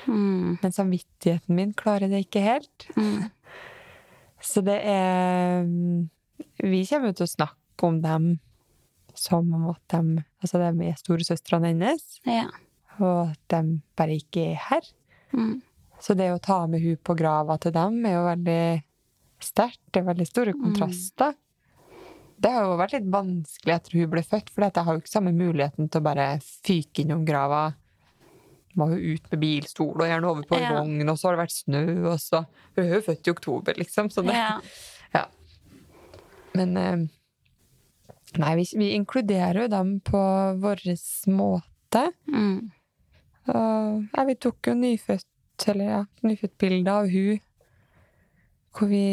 [0.09, 0.57] Mm.
[0.63, 2.87] Men samvittigheten min klarer det ikke helt.
[2.97, 3.29] Mm.
[4.41, 5.67] Så det er
[6.65, 8.31] Vi kommer jo til å snakke om dem
[9.15, 12.47] som om at de Altså, de er storesøstrene hennes, Ja.
[12.99, 14.87] og at de bare ikke er her.
[15.37, 15.61] Mm.
[16.01, 18.83] Så det å ta med hun på grava til dem er jo veldig
[19.47, 19.81] sterkt.
[19.93, 21.35] Det er veldig store kontraster.
[22.41, 25.13] Det har jo vært litt vanskelig etter hun ble født, for jeg har jo ikke
[25.13, 26.29] samme muligheten til å bare
[26.65, 27.75] fyke innom grava.
[28.81, 30.73] Må jo ut med bilstol og gjerne over på en Ja.
[30.79, 33.75] vogn, og så har det vært snø, og så Hun er jo født i oktober,
[33.77, 34.61] liksom, så det Ja.
[35.15, 35.27] Ja.
[36.55, 36.97] Men eh,
[38.39, 40.21] Nei, vi, vi inkluderer jo dem på
[40.63, 40.85] vår
[41.35, 42.13] måte.
[42.31, 42.71] Mm.
[43.49, 47.41] Og ja, vi tok jo nyfødt, eller ja, nyfødtbilde av hun,
[48.77, 49.05] hvor vi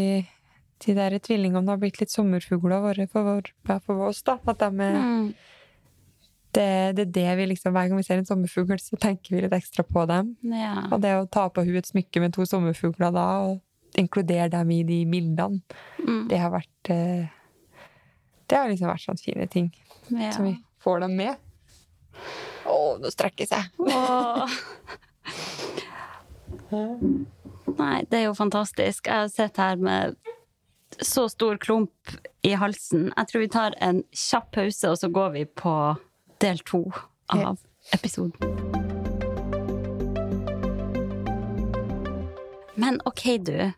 [0.86, 3.42] De der tvillingene har blitt litt sommerfugler våre for,
[3.82, 4.36] for oss, da.
[4.46, 5.32] At de er Mm.
[6.54, 9.42] det, det er det vi liksom, Hver gang vi ser en sommerfugl, så tenker vi
[9.42, 10.36] litt ekstra på dem.
[10.44, 10.86] Ja.
[10.92, 13.62] Og det å ta på henne et smykke med to sommerfugler da, og
[13.98, 15.62] inkludere dem i de bildene,
[15.98, 16.28] Mm.
[16.30, 17.26] det har vært eh,
[18.48, 19.72] Det har liksom vært sånne fine ting
[20.14, 20.30] ja.
[20.32, 21.36] som vi får dem med.
[22.70, 23.66] Å, nå strekker jeg!
[23.82, 24.48] Åh.
[27.76, 29.10] Nei, det er jo fantastisk.
[29.12, 30.16] Jeg sett her med
[31.04, 32.16] så stor klump
[32.48, 33.12] i halsen.
[33.12, 35.74] Jeg tror vi tar en kjapp pause, og så går vi på
[36.42, 36.86] del to
[37.34, 37.60] av
[37.94, 38.34] episoden.
[42.78, 43.72] Men ok, du.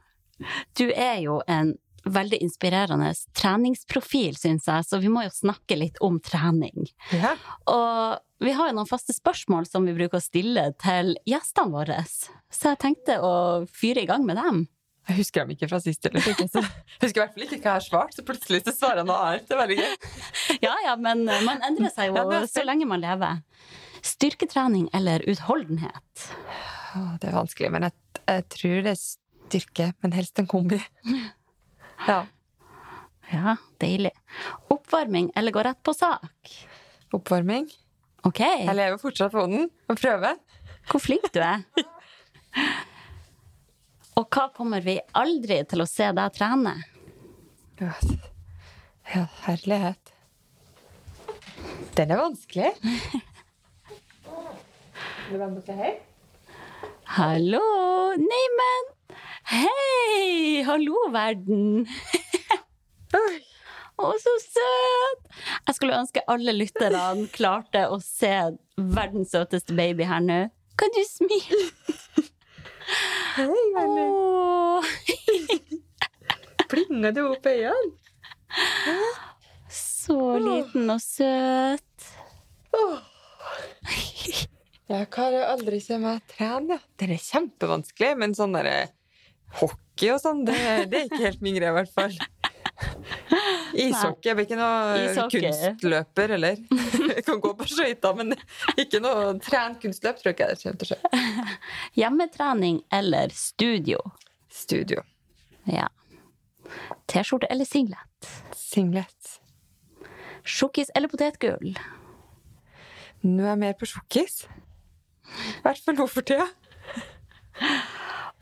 [0.77, 1.73] Du er jo en
[2.03, 6.87] veldig inspirerende treningsprofil, syns jeg, så vi må jo snakke litt om trening.
[7.15, 7.35] Ja.
[7.67, 11.97] Og vi har jo noen faste spørsmål som vi bruker å stille til gjestene våre.
[12.07, 13.33] Så jeg tenkte å
[13.67, 14.61] fyre i gang med dem.
[15.09, 16.05] Jeg husker dem ikke fra sist.
[16.05, 18.61] Eller, ikke, så jeg husker i hvert fall ikke hva jeg har svart, så plutselig
[18.63, 19.47] så svarer jeg noe annet.
[19.49, 19.93] Det er veldig gøy.
[20.69, 23.41] Ja ja, men man endrer seg jo er så lenge man lever.
[24.05, 26.27] Styrketrening eller utholdenhet?
[27.19, 30.79] Det er vanskelig, men jeg, jeg tror det er styrke, men helst en kombi.
[32.07, 32.23] Ja.
[33.29, 34.13] Ja, deilig.
[34.73, 36.53] Oppvarming eller gå rett på sak?
[37.13, 37.67] Oppvarming.
[38.27, 40.35] Ok, Jeg lever fortsatt på den og prøver.
[40.89, 41.61] hvor flink du er.
[44.19, 46.73] Og hva kommer vi aldri til å se deg trene?
[47.79, 47.93] Ja,
[49.13, 50.11] ja herlighet.
[51.95, 52.73] Den er vanskelig.
[55.29, 55.93] Vil du være med og si hei?
[57.15, 57.61] Hallo!
[58.19, 58.89] Neimen!
[59.49, 60.61] Hei!
[60.67, 61.85] Hallo, verden!
[63.17, 63.39] Oi.
[63.99, 65.25] Å, så søt!
[65.67, 68.31] Jeg skulle ønske alle lytterne klarte å se
[68.79, 70.37] verdens søteste baby her nå.
[70.79, 71.65] Kan du smile?
[73.35, 74.05] Hei, Veldig.
[74.07, 74.87] Åh,
[76.71, 77.97] Plinger du opp øynene?
[79.69, 82.07] så liten og søt.
[84.89, 86.79] Jeg kan aldri se meg trene.
[86.97, 88.87] Det er kjempevanskelig, men sånn derre
[89.59, 90.55] hockey og sånn, det,
[90.89, 92.15] det er ikke helt min greie, i hvert fall.
[93.85, 94.29] Ishockey.
[94.29, 95.43] Jeg blir ikke noe Ishockey.
[95.45, 96.59] kunstløper, eller.
[97.09, 98.35] Jeg kan gå på skøyter, men
[98.79, 101.57] ikke noe trent kunstløp, tror jeg ikke jeg kommer til å skje.
[101.99, 104.01] Hjemmetrening eller studio?
[104.53, 105.03] Studio.
[105.69, 105.87] Ja.
[107.09, 108.31] T-skjorte eller singlet?
[108.57, 109.35] Singlet.
[110.47, 111.73] Sjokkis eller potetgull?
[113.25, 114.43] Nå er jeg mer på sjokkis.
[115.29, 116.47] I hvert fall nå for tida.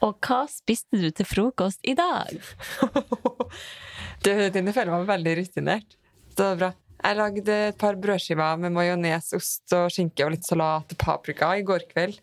[0.05, 2.37] Og hva spiste du til frokost i dag?
[4.25, 5.95] Du, Tine, føler meg veldig rutinert.
[6.37, 6.71] Det var bra.
[6.97, 11.51] Jeg lagde et par brødskiver med majones, ost og skinke og litt salat og paprika
[11.59, 12.17] i går kveld.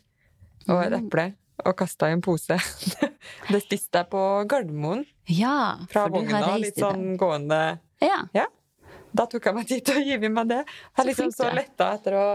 [0.68, 1.28] Og et eple.
[1.64, 2.56] Og kasta i en pose.
[3.52, 4.20] Det spiste jeg på
[4.50, 6.56] Gardermoen Ja, fra for du har vogna.
[6.60, 7.60] Litt sånn gående
[8.02, 8.18] Ja.
[8.34, 8.48] Ja.
[9.14, 10.58] Da tok jeg meg tid til å gi meg det.
[10.66, 11.54] Jeg Så er liksom så er.
[11.60, 12.26] letta etter å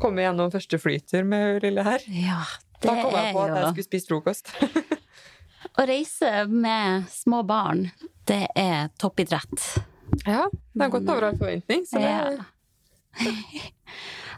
[0.00, 2.06] komme gjennom første flytur med hun lille her.
[2.08, 2.40] ja,
[2.80, 4.54] det Da kom jeg er på at jeg skulle spise frokost.
[5.78, 7.86] Å reise med små barn,
[8.28, 9.62] det er toppidrett.
[10.26, 11.86] Ja, det har gått over all forventning.
[11.88, 12.44] Så det, Ja.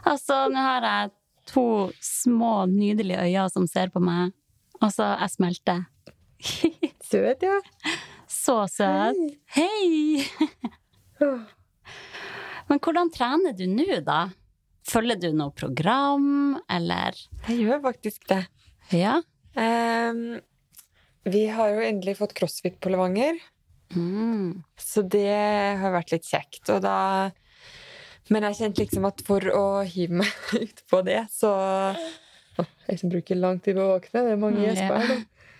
[0.05, 1.11] Altså, nå har jeg
[1.49, 1.61] to
[2.03, 4.35] små, nydelige øyne som ser på meg.
[4.83, 5.79] Altså, jeg smelter.
[7.09, 7.55] Søt, ja.
[8.29, 9.17] Så søt.
[9.55, 10.21] Hei!
[12.69, 14.27] Men hvordan trener du nå, da?
[14.85, 17.17] Følger du noe program, eller
[17.47, 18.43] Jeg gjør faktisk det.
[18.93, 19.15] Ja?
[19.57, 20.37] Ehm,
[21.25, 23.37] vi har jo endelig fått crossfit på Levanger,
[23.95, 24.63] Mm.
[24.81, 25.29] så det
[25.77, 26.69] har vært litt kjekt.
[26.73, 27.31] Og da
[28.29, 30.31] Men jeg kjente liksom at for å hive meg
[30.63, 31.51] ut på det, så
[32.57, 35.07] å, Jeg som bruker lang tid på å våkne, det er mange Mm, gjesper her.
[35.07, 35.51] da.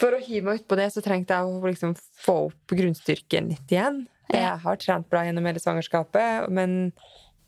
[0.00, 1.94] For å hive meg ut på det, så trengte jeg å liksom
[2.24, 4.02] få opp grunnstyrken litt igjen.
[4.30, 6.92] Jeg har trent bra gjennom hele svangerskapet, men,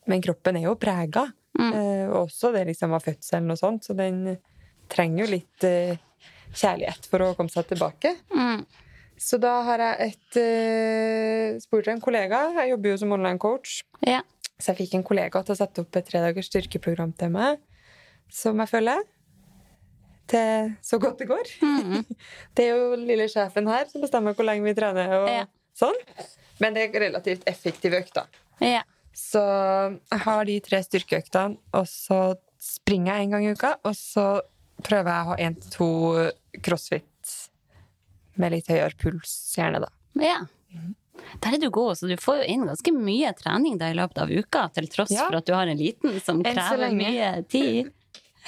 [0.08, 1.26] men kroppen er jo prega.
[1.58, 1.72] Mm.
[1.76, 4.38] Eh, også det liksom av fødselen og sånt, så den
[4.88, 5.96] trenger jo litt eh,
[6.54, 8.14] kjærlighet for å komme seg tilbake.
[8.34, 8.64] Mm.
[9.22, 12.40] Så da har jeg et uh, spurt en kollega.
[12.58, 13.82] Jeg jobber jo som online-coach.
[14.08, 14.20] Ja.
[14.58, 17.60] Så jeg fikk en kollega til å sette opp et tredagers styrkeprogram til meg,
[18.32, 19.02] som jeg følger.
[20.32, 21.48] Til så godt det går.
[21.66, 22.04] Mm.
[22.56, 25.10] Det er jo lille sjefen her som bestemmer hvor lenge vi trener.
[25.18, 25.44] og Ja.
[25.76, 25.98] sånn.
[26.62, 28.26] Men det er relativt effektive økter.
[28.60, 28.82] ja.
[29.12, 33.92] Så jeg har de tre styrkeøktene, og så springer jeg en gang i uka, og
[33.98, 34.22] så
[34.84, 35.88] prøver jeg å ha én til to
[36.64, 37.08] crossfit
[38.40, 39.90] med litt høyere puls, gjerne da.
[40.20, 40.38] Ja.
[41.42, 44.22] Der er du god, så du får jo inn ganske mye trening da i løpet
[44.24, 45.26] av uka, til tross Ja.
[45.28, 47.92] for at du har en liten som krever mye tid.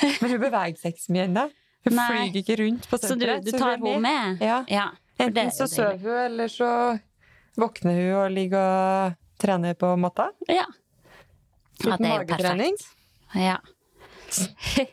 [0.20, 1.44] Men hun beveger seg ikke så mye ennå.
[1.84, 2.06] Hun Nei.
[2.10, 3.44] flyger ikke rundt på senteret.
[3.44, 4.40] Så du, du tar henne med?
[4.42, 4.62] Ja.
[4.68, 4.86] ja
[5.20, 6.70] Enten så sover hun, eller så
[7.60, 10.30] våkner hun og ligger og trener på matta.
[10.48, 10.64] Ja.
[11.84, 12.76] Ja, det er magetrening.
[12.80, 13.00] perfekt.
[13.34, 13.58] Ja.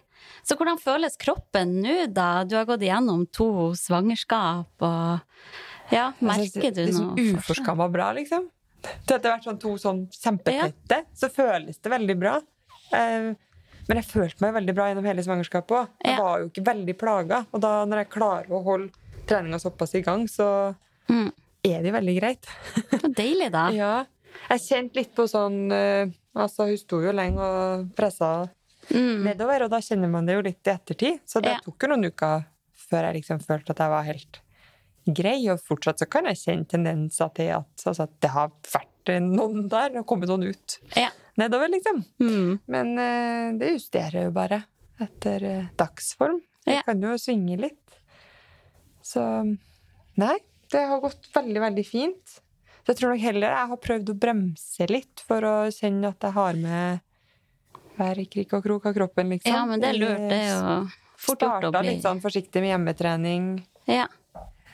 [0.52, 2.44] Så hvordan føles kroppen nå, da?
[2.44, 3.46] Du har gått igjennom to
[3.80, 7.14] svangerskap, og ja, merker du det, noe?
[7.16, 8.50] det så uforskamma bra, liksom.
[9.08, 12.34] Til etter hvert sånn to sånn kjempetette, så føles det veldig bra.
[12.92, 13.32] Uh,
[13.88, 15.88] men jeg følte meg veldig bra gjennom hele svangerskapet òg.
[16.04, 16.22] Jeg Ja.
[16.26, 17.40] var jo ikke veldig plaga.
[17.54, 18.92] Og da når jeg klarer å holde
[19.30, 20.76] treninga såpass i gang, så
[21.10, 21.32] Mm.
[21.64, 22.46] er det veldig greit.
[23.02, 23.70] Så deilig, da.
[23.72, 23.94] Ja.
[24.50, 28.50] Jeg kjente litt på sånn uh, Altså, hun sto jo lenge og pressa
[28.90, 29.24] Mm.
[29.24, 31.20] nedover, og da kjenner man det jo litt i ettertid.
[31.26, 31.60] Så det Ja.
[31.64, 32.46] tok jo noen uker
[32.90, 34.40] før jeg liksom følte at jeg var helt
[35.08, 35.50] grei.
[35.52, 39.68] Og fortsatt så kan jeg kjenne tendenser til at, altså, at det har vært noen
[39.70, 41.10] der og kommet noen ut Ja.
[41.38, 42.04] nedover, liksom.
[42.20, 42.60] Mm.
[42.68, 44.64] Men uh, det justerer jo bare
[45.00, 46.42] etter uh, dagsform.
[46.66, 46.82] Det Ja.
[46.84, 47.78] kan jo svinge litt.
[49.02, 49.24] Så
[50.18, 50.38] nei,
[50.72, 52.40] det har gått veldig, veldig fint.
[52.82, 56.20] Så jeg tror nok heller jeg har prøvd å bremse litt for å kjenne at
[56.22, 57.02] jeg har med
[58.02, 59.54] hver krik og krok av kroppen, liksom.
[59.54, 60.26] Ja, men det er lurt.
[60.32, 60.76] Det er jo
[61.22, 63.48] fort gjort å Starta bli litt sånn forsiktig med hjemmetrening
[63.88, 64.08] Ja.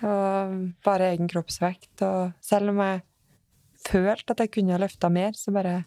[0.01, 2.01] og bare egen kroppsvekt.
[2.07, 3.01] Og selv om jeg
[3.87, 5.85] følte at jeg kunne løfta mer, så bare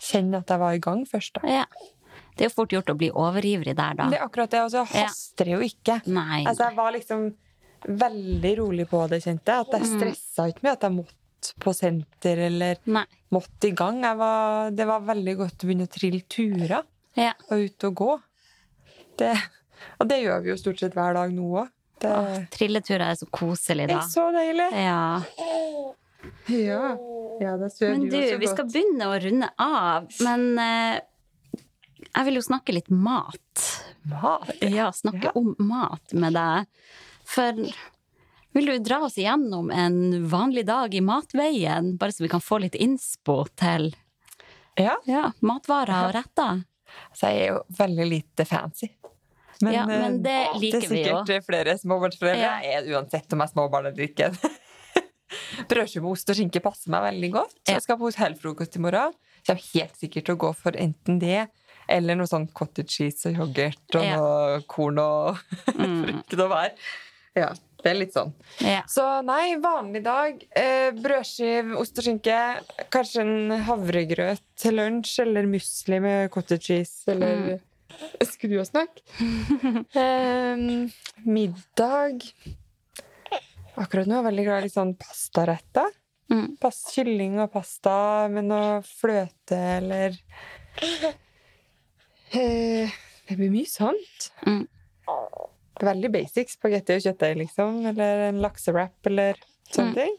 [0.00, 1.48] kjenne at jeg var i gang først, da.
[1.48, 1.66] ja.
[2.36, 4.06] Det er jo fort gjort å bli overivrig der, da.
[4.08, 5.04] Det er akkurat det, og så Ja.
[5.04, 5.98] haster det jo ikke.
[6.08, 6.44] Nei.
[6.48, 7.34] Altså, jeg var liksom
[7.84, 9.60] veldig rolig på det, kjente jeg.
[9.66, 9.98] At jeg Mm.
[10.00, 11.14] stressa ikke med at jeg måtte
[11.62, 13.04] på senter eller Nei.
[13.34, 14.02] måtte i gang.
[14.04, 16.82] Jeg var, det var veldig godt å begynne å trille turer
[17.18, 17.32] Ja.
[17.50, 18.10] og ut og gå.
[19.20, 19.32] Det,
[20.00, 21.70] og det gjør vi jo stort sett hver dag nå òg.
[22.02, 22.12] Det
[22.50, 24.00] trilleturer er så koselig, er da.
[24.10, 24.68] så deilig.
[24.74, 25.22] Ja.
[26.50, 26.82] Ja,
[27.42, 30.08] ja det sover Men jo du, vi skal begynne å runde av.
[30.22, 30.98] Men eh,
[32.08, 33.66] jeg vil jo snakke litt mat.
[34.10, 34.50] Mat.
[34.66, 35.34] Ja, snakke Ja.
[35.38, 36.66] om mat med deg.
[37.32, 37.54] For
[38.52, 42.58] vil du dra oss igjennom en vanlig dag i matveien, bare så vi kan få
[42.64, 43.90] litt innspo til
[44.80, 46.62] Ja, ja, matvarer og retter?
[47.16, 48.90] så jeg er jo veldig lite fancy.
[49.62, 51.04] Men, Ja, men det liker vi jo.
[51.04, 52.40] det er sikkert flere småbarnsforeldre.
[52.42, 52.56] Ja.
[52.64, 54.30] Jeg er uansett om jeg er småbarn eller ikke.
[55.70, 57.54] Brødskive med ost og skinke passer meg veldig godt.
[57.64, 59.14] Så jeg skal på hotellfrokost i morgen.
[59.42, 61.44] Så jeg kommer helt sikkert til å gå for enten det
[61.92, 65.40] eller noe sånn cottage cheese og yoghurt og noe korn og
[65.78, 65.96] Mm.
[66.04, 66.74] frukt og bær.
[67.38, 67.48] Ja,
[67.82, 68.32] det er litt sånn.
[68.60, 68.82] Ja.
[68.90, 70.42] Så nei, vanlig dag.
[70.58, 72.38] Eh, brødskiv, ost og skinke.
[72.92, 77.60] Kanskje en havregrøt til lunsj, eller musli med cottage cheese, eller
[78.24, 79.02] Skulle du ha snakke?
[80.00, 80.62] eh,
[81.28, 82.24] middag
[83.76, 85.92] Akkurat nå er jeg veldig glad i litt sånn pastaretter.
[86.32, 86.46] Mm.
[86.60, 87.94] Pas, kylling og pasta
[88.32, 90.16] med noe fløte eller
[92.36, 92.92] eh,
[93.28, 94.28] Det blir mye sånt.
[94.48, 94.64] Mm.
[95.82, 96.52] Veldig basic.
[96.54, 97.80] Spagetti og kjøttdeig, liksom.
[97.90, 99.34] Eller en laksewrap eller
[99.72, 99.94] sånne Mm.
[99.94, 100.16] ting.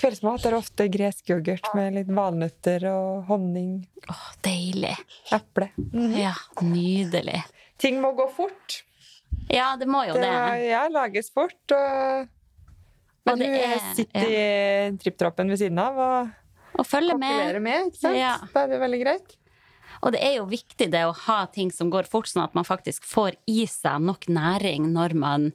[0.00, 3.86] Kveldsmat er ofte gresk yoghurt med litt valnøtter og honning.
[4.08, 4.96] Åh, deilig.
[5.36, 5.70] Eple.
[6.16, 6.32] Ja,
[6.62, 7.42] nydelig.
[7.78, 8.82] Ting må gå fort.
[9.50, 10.68] Ja, det må jo Det, det.
[10.70, 11.54] ja, lages fort.
[11.72, 12.28] Og
[13.26, 16.30] men Og hun er- sitter i tripptroppen ved siden av og
[16.78, 17.60] og følge med.
[17.60, 17.86] med.
[17.92, 18.16] ikke sant?
[18.16, 18.38] Ja.
[18.54, 19.36] Da er det veldig greit.
[20.02, 22.64] Og det er jo viktig det å ha ting som går fort, sånn at man
[22.64, 25.50] faktisk får i seg nok næring når man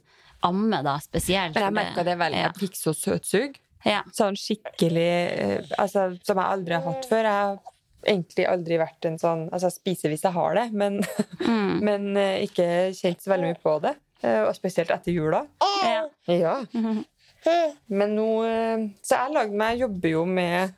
[0.46, 1.54] ammer, da, spesielt.
[1.56, 2.38] Men jeg merka det veldig.
[2.38, 2.50] Ja.
[2.52, 3.56] Jeg fikk så søtsug.
[3.86, 4.02] Ja.
[4.14, 7.26] Sånn skikkelig eh, altså, Som jeg aldri har hatt før.
[7.26, 7.58] Jeg har
[8.06, 11.00] egentlig aldri vært en sånn Altså, jeg spiser hvis jeg har det, men,
[11.46, 11.76] Mm.
[11.88, 12.66] men eh, ikke
[12.98, 13.94] kjent så veldig mye på det.
[14.22, 15.44] Eh, Og spesielt etter jula.
[15.84, 16.06] Ja.
[16.30, 16.56] Ja.
[16.72, 17.04] Mhm.
[17.94, 18.26] Men nå
[19.06, 20.72] Så jeg lagde meg jobber jo med,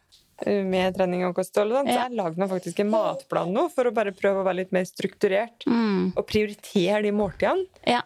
[0.47, 1.83] med trening og kosthold, Ja.
[1.83, 4.73] så jeg lagde meg faktisk en matplan nå for å bare prøve å være litt
[4.73, 5.67] mer strukturert.
[5.67, 6.13] Mm.
[6.17, 7.67] Og prioritere de måltidene.
[7.87, 8.03] Ja.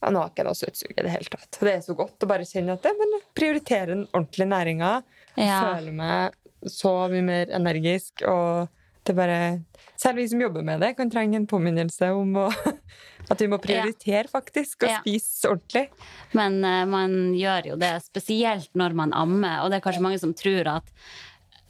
[0.00, 1.58] Ja, nå har jeg ikke noe søtsug i det hele tatt.
[1.60, 4.92] Det er så godt å bare kjenne at det, men prioritere den ordentlige næringa.
[5.36, 5.58] Ja.
[5.76, 6.32] Føle meg
[6.72, 8.22] så mye mer energisk.
[8.24, 8.68] Og
[9.04, 9.40] det bare
[10.00, 12.46] Selv vi som jobber med det, kan trenge en påminnelse om å,
[13.30, 15.00] at vi må prioritere faktisk, og Ja.
[15.02, 15.90] spise ordentlig.
[16.32, 19.60] Men uh, man gjør jo det, spesielt når man ammer.
[19.60, 20.88] Og det er kanskje mange som tror at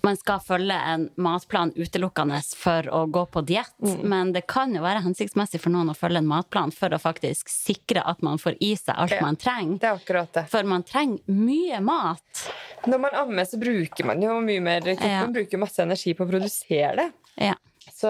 [0.02, 3.74] man skal følge en matplan utelukkende for å gå på diett.
[3.84, 3.98] Mm.
[4.08, 7.48] Men det kan jo være hensiktsmessig for noen å følge en matplan for å faktisk
[7.52, 9.20] sikre at man får i seg alt Ja.
[9.20, 9.78] man trenger.
[9.78, 10.46] Det er akkurat det.
[10.48, 12.46] For man trenger mye mat.
[12.86, 15.26] Når man ammer, så bruker man jo mye mer Kroppen Ja.
[15.26, 17.12] bruker masse energi på å produsere det.
[17.36, 17.54] Ja.
[17.92, 18.08] Så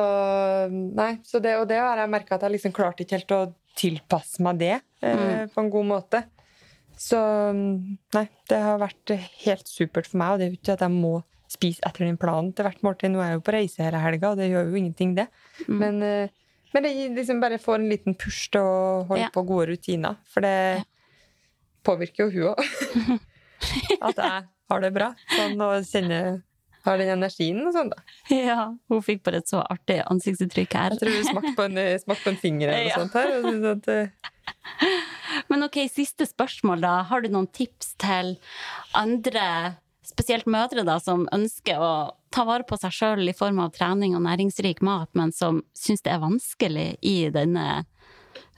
[0.71, 3.55] nei, så det, og det har jeg merka at jeg liksom klarte ikke helt å
[3.77, 5.49] tilpasse meg det eh, Mm.
[5.51, 6.25] på en god måte.
[7.01, 7.17] Så
[8.15, 9.13] nei, det har vært
[9.45, 12.19] helt supert for meg, og det er jo ikke at jeg må spise etter den
[12.21, 13.11] planen til hvert måltid.
[13.13, 15.27] Nå er jeg jo på reise hele helga, og det gjør jo ingenting, det.
[15.67, 15.79] Mm.
[15.83, 16.29] Men, eh,
[16.75, 19.31] men det liksom bare får en liten push til å holde Ja.
[19.35, 20.85] på gode rutiner, for det
[21.85, 23.21] påvirker jo hun òg.
[24.07, 25.11] at jeg har det bra.
[25.35, 26.43] Sånn og kjenner
[26.87, 27.99] har den energien og sånn, da.
[28.33, 30.95] Ja, hun fikk bare et så artig ansiktsuttrykk her.
[30.95, 32.95] Jeg tror hun smakte på en, på en finger eller Ja.
[33.03, 33.35] sånt her.
[33.43, 34.09] Syntes at, eh,
[35.51, 37.03] Men ok, siste spørsmål da.
[37.05, 38.39] Har du noen tips til
[38.95, 39.77] andre,
[40.11, 41.93] spesielt mødre da, som ønsker å
[42.35, 46.05] ta vare på seg sjøl i form av trening og næringsrik mat, men som syns
[46.07, 47.85] det er vanskelig i denne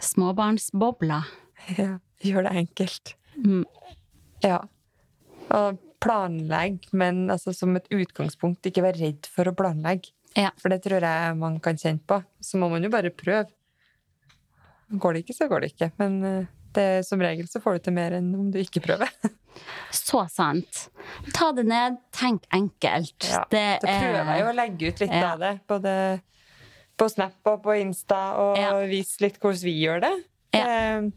[0.02, 1.22] småbarnsbobla?
[1.80, 3.14] ja, gjør det enkelt.
[3.36, 3.64] Mm.
[4.44, 4.60] Ja.
[5.52, 10.14] Og planlegg, men altså, som et utgangspunkt, ikke vær redd for å planlegge.
[10.38, 10.50] Ja.
[10.60, 12.22] For det tror jeg man kan kjenne på.
[12.40, 13.50] Så må man jo bare prøve.
[14.92, 15.90] Går det ikke, så går det ikke.
[16.00, 19.12] Men eh, det, som regel så får du til mer enn om du ikke prøver.
[19.92, 20.86] Så sant.
[21.36, 23.26] Ta det ned, tenk enkelt.
[23.28, 25.32] Ja, det Da prøver jeg jo er å legge ut litt Ja.
[25.34, 25.50] av det.
[25.68, 26.22] Både
[26.98, 28.72] på Snap og på Insta, og Ja.
[28.86, 30.14] vise litt hvordan vi gjør det.
[30.52, 31.10] Det er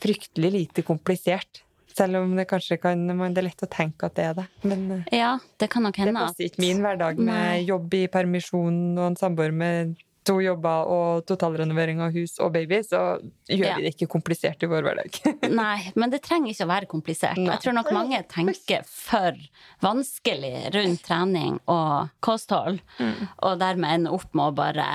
[0.00, 1.62] fryktelig lite komplisert.
[1.96, 4.46] Selv om det kanskje kan Det er lett å tenke at det er det.
[4.64, 7.64] Men eh, Ja, det kan nok hende det passer ikke min hverdag med Nei.
[7.64, 9.96] jobb i permisjon og en samboer med
[10.26, 13.00] to jobber og totalrenovering av hus og baby, så
[13.48, 13.74] gjør Ja.
[13.78, 15.18] vi det ikke komplisert i vår hverdag.
[15.62, 17.38] Nei, men det trenger ikke å være komplisert.
[17.38, 17.52] Nei.
[17.54, 19.38] Jeg tror nok mange tenker for
[19.86, 23.28] vanskelig rundt trening og kosthold, Mm.
[23.42, 24.88] og dermed ender opp med å bare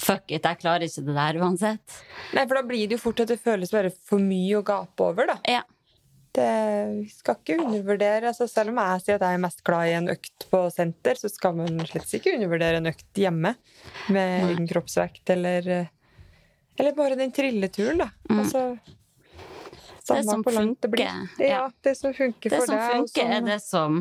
[0.00, 1.96] Fuck it, jeg klarer ikke det der uansett.
[2.32, 5.04] Nei, for da blir det jo fort at det føles bare for mye å gape
[5.04, 5.34] over, da.
[5.44, 5.60] Ja.
[6.32, 6.50] Det
[6.94, 9.94] vi skal ikke undervurdere altså Selv om jeg sier at jeg er mest glad i
[9.98, 13.54] en økt på senter, så skal man slett ikke undervurdere en økt hjemme
[14.14, 14.52] med Nei.
[14.52, 15.90] egen kroppsvekt eller eh,
[16.78, 18.08] Eller bare den trilleturen, da.
[18.30, 18.38] Mm.
[18.44, 18.62] Altså
[20.06, 20.94] Det som funker.
[21.38, 22.78] det Ja, det som funker Det for deg.
[22.78, 24.00] Det som funker, er det som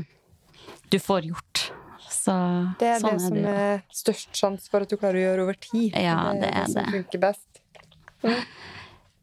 [0.89, 1.65] du får gjort.
[2.09, 2.33] Så
[2.79, 3.43] Det er sånn det som jo.
[3.65, 5.93] er størst sjanse for at du klarer å gjøre over tid.
[5.97, 7.61] Ja, det det er er det som funker best.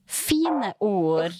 [0.07, 1.35] Fine ord.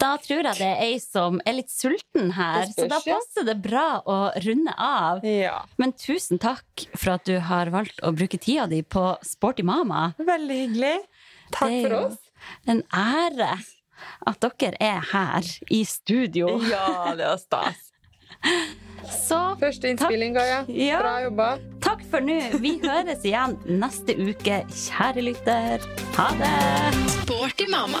[0.00, 3.58] Da tror jeg det er ei som er litt sulten her, så da passer det
[3.60, 5.20] bra å runde av.
[5.26, 5.58] Ja.
[5.80, 10.14] Men tusen takk for at du har valgt å bruke tida di på Sporty mama.
[10.16, 10.94] Veldig hyggelig.
[11.52, 12.18] Takk Det er for jo oss.
[12.72, 13.50] En ære
[14.30, 16.54] at dere er her i studio.
[16.70, 17.90] Ja, det var stas.
[19.28, 20.62] Så Første innspilling, Gaia.
[20.68, 21.00] Ja.
[21.00, 21.50] Bra jobba.
[21.84, 22.38] takk for nå.
[22.60, 25.86] Vi høres igjen neste uke, kjære lytter.
[26.16, 26.56] Ha det!
[27.20, 28.00] Sporty mamma.